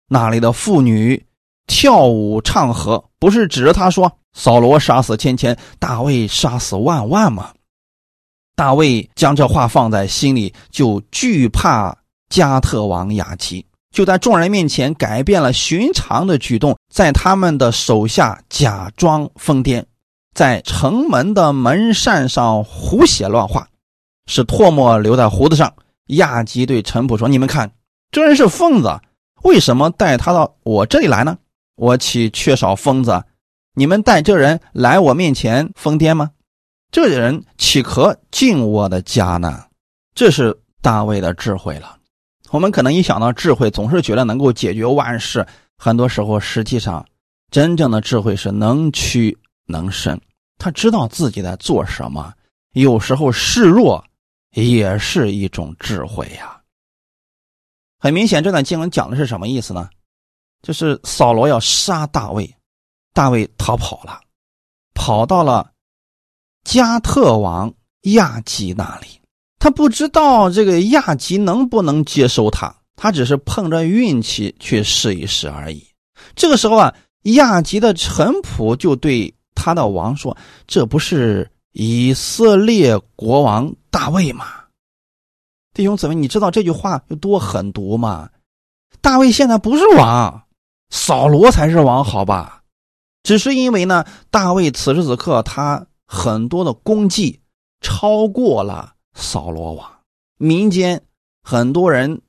[0.07, 1.27] 那里的妇女
[1.67, 7.53] 跳舞唱和，不是指着他说：‘扫罗杀死千千，大卫杀死万万吗？’”
[8.55, 11.97] 大卫将这话放在心里，就惧怕
[12.29, 19.83] 加特王雅吉，就在众人面前改变了寻常的举动，在他们的手下假装疯癫，
[20.35, 23.67] 在城门的门扇上胡写乱画，
[24.27, 25.73] 使唾沫留在胡子上。
[26.09, 27.73] 亚吉对臣仆说：“你们看，
[28.11, 29.01] 这人是疯子，
[29.45, 31.39] 为什么带他到我这里来呢？
[31.77, 33.25] 我岂缺少疯子？
[33.75, 36.31] 你们带这人来我面前疯癫吗？”
[36.93, 39.65] 这人岂可进我的家呢？
[40.15, 41.97] 这是大卫的智慧了。
[42.51, 45.47] 我们可能一想到智慧，总是觉得能够解决万事。
[45.79, 47.07] 很多时候，实际上，
[47.51, 50.21] 真正的智慧是能屈能伸。
[50.59, 52.33] 他知道自己在做什么。
[52.75, 54.05] 有时候示弱
[54.51, 56.61] 也是一种智慧呀。
[57.99, 59.89] 很明显，这段经文讲的是什么意思呢？
[60.61, 62.55] 就是扫罗要杀大卫，
[63.13, 64.21] 大卫逃跑了，
[64.95, 65.71] 跑到了。
[66.65, 69.21] 加特王亚吉那里，
[69.59, 75.85] 他不知道这个亚吉能不能接收他，他只是碰着运气去试一试而已。
[76.37, 80.37] 这个时候啊，亚吉的臣仆就对他的王说
[80.69, 84.47] ：“这不是以色列国王大卫吗？”
[85.75, 88.31] 弟兄姊妹，你知道这句话有多狠毒吗？
[89.01, 90.45] 大卫现在不是王，
[90.91, 92.62] 扫罗才是王，好吧？
[93.23, 95.87] 只是因为呢，大卫此时此刻他。
[96.15, 97.41] 很多的功绩
[97.81, 99.91] 超过了扫罗王，
[100.37, 101.01] 民间
[101.43, 102.21] 很多人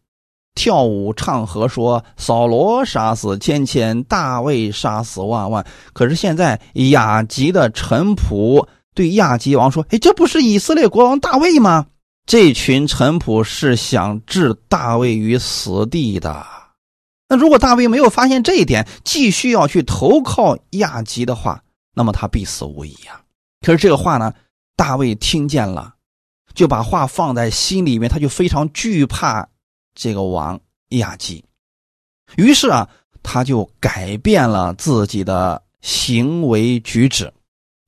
[0.56, 5.66] 跳舞唱和说扫罗杀死千千，大卫杀死万万。
[5.92, 8.66] 可是现在雅吉的臣仆
[8.96, 11.88] 对亚吉王说：“哎，这不是以色列国王大卫吗？”
[12.26, 16.46] 这群臣仆是想置大卫于死地的。
[17.28, 21.64] 那如果大卫没有发现这一点，继续要去投靠亚吉的话，
[21.96, 23.22] 那么他必死无疑啊。
[23.62, 24.34] 可是这个话呢，
[24.76, 25.96] 大卫听见了，
[26.54, 29.48] 就把话放在心里面，他就非常惧怕
[29.96, 30.60] 这个王
[30.90, 31.44] 亚基，
[32.36, 32.90] 于是啊，
[33.24, 37.34] 他就改变了自己的行为举止，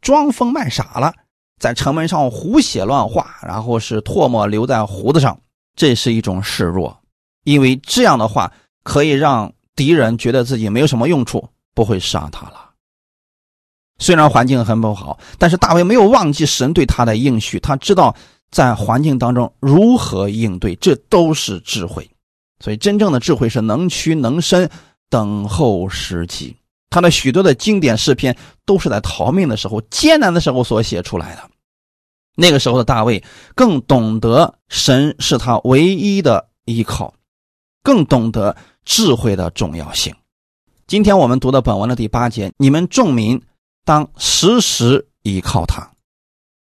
[0.02, 1.14] 装疯卖傻了，
[1.60, 5.40] 在城门上胡写乱画，然后是唾沫留在胡子上，
[5.76, 6.98] 这是一种示弱，
[7.44, 8.52] 因为这样的话
[8.86, 12.70] 可以让敌人觉得自己没有什么用处，不会杀他了。
[13.98, 17.60] 虽然环境很不好，但是大卫没有忘记神对他的应许。
[17.60, 18.16] 他知道
[18.52, 22.10] 在环境当中如何应对，这都是智慧。
[22.60, 24.70] 所以，真正的智慧是能屈能伸，
[25.10, 26.56] 等候时机。
[26.90, 31.50] 他的许多的经典诗篇都是在逃命的时候、艰难的时候所写出来的。
[32.36, 33.24] 那个时候的大卫
[33.56, 37.14] 更懂得神是他唯一的依靠，
[37.82, 38.56] 更懂得
[38.86, 40.16] 智慧的重要性。
[40.88, 43.42] 今天我们读的本文的第八节，你们众民。
[43.88, 45.88] 当时时依靠他，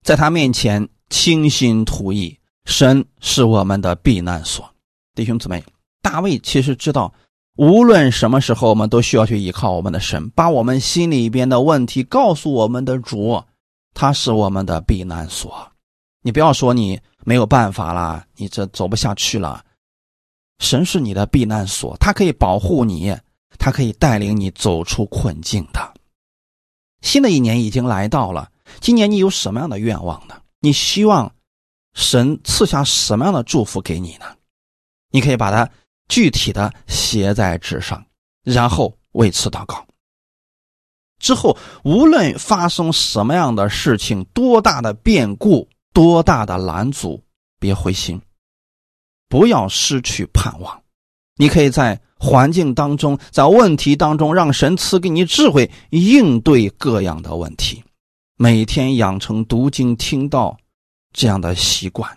[0.02, 4.68] 在他面前倾心吐意，神是我们的避难所。
[5.14, 5.62] 弟兄姊妹，
[6.02, 7.14] 大卫其实知道，
[7.56, 13.40] 无论什么时候，我们都需要去依靠我们的神，把我们心里边的问题告诉我们的主，
[13.94, 15.70] 他是我们的避难所。
[16.22, 19.64] 你不要说你没有办法了，你这走不下去了，
[20.64, 23.14] 神是你的避难所，他可以保护你，
[23.58, 25.94] 他可以带领你走出困境的。
[27.02, 28.50] 新的一年已经来到了，
[28.80, 30.40] 今年你有什么样的愿望呢？
[30.60, 31.30] 你希望
[31.92, 34.24] 神赐下什么样的祝福给你呢？
[35.10, 35.70] 你可以把它
[36.08, 38.02] 具体的写在纸上，
[38.42, 39.86] 然后为此祷告。
[41.18, 47.22] 之后，无论发生什么样的事情，多大的变故，多大的拦阻，
[47.60, 48.20] 别灰心，
[49.34, 50.80] 不要失去盼望。
[51.34, 52.00] 你可以在。
[52.16, 57.84] 环境当中，在问题当中，让神赐给你智慧，应对各样的问题。
[58.36, 60.56] 每天养成读经听到
[61.12, 62.10] 这样的习惯，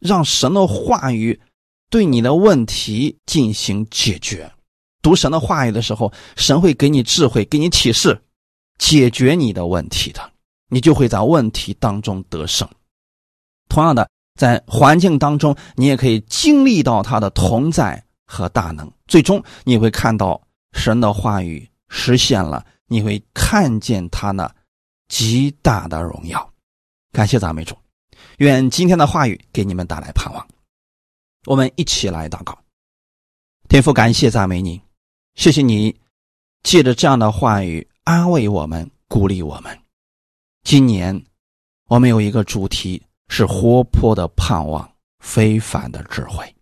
[0.00, 1.40] 让神的话语
[1.88, 4.50] 对你的问题进行解决。
[5.00, 8.20] 读神的话语的时候，神会给你智慧，给你启示，
[8.76, 10.20] 解决你的问题的，
[10.68, 12.68] 你就会在问题当中得胜。
[13.66, 14.06] 同样的，
[14.36, 18.02] 在环境当中，你也可以经历到他的同在。
[18.28, 24.52] 和大能，最终你会看到神的话语实现了，你会看见他那
[25.06, 26.52] 极大的荣耀。
[27.12, 27.76] 感谢赞美主，
[28.38, 30.44] 愿今天的话语给你们带来盼望。
[31.44, 32.58] 我们一起来祷告，
[33.68, 34.82] 天父，感谢赞美你，
[35.36, 35.96] 谢谢你
[36.64, 39.78] 借着这样的话语安慰我们、鼓励我们。
[40.64, 41.24] 今年
[41.86, 46.54] 我们有一个主题是活泼的盼望、非凡的智慧。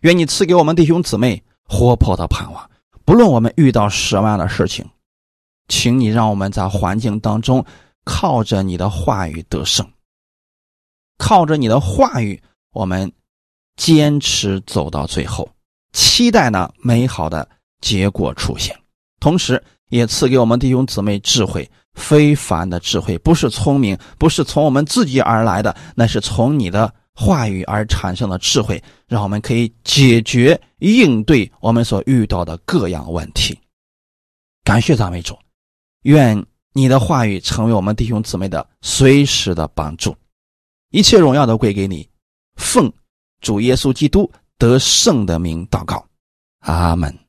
[0.00, 2.70] 愿你赐给我们弟兄姊妹活泼的盼望，
[3.04, 4.88] 不论我们遇到什么样的事情，
[5.68, 7.64] 请你让我们在环境当中。
[8.08, 9.84] 靠着你的话语得胜，
[11.18, 12.40] 靠着你的话语，
[12.72, 13.12] 我们
[13.74, 15.50] 坚持走到最后，
[15.92, 17.48] 期待那美好的
[17.80, 18.78] 结果出现。
[19.18, 33.58] 同时，也赐给我们弟兄姊妹智慧，非凡的智慧，不是聪明，不是从我们自己而来的，那是从你的话语而产生的智慧，让我们可以解决应对我们所遇到的各样问题。
[34.62, 35.36] 感谢赞美主，
[36.02, 36.40] 愿。
[36.72, 40.14] 你的话语成为我们弟兄姊妹的随时的帮助，
[40.90, 42.06] 一切荣耀都归给你。
[42.56, 42.92] 奉
[43.40, 46.06] 主耶稣基督得胜的名祷告，
[46.58, 47.25] 阿门。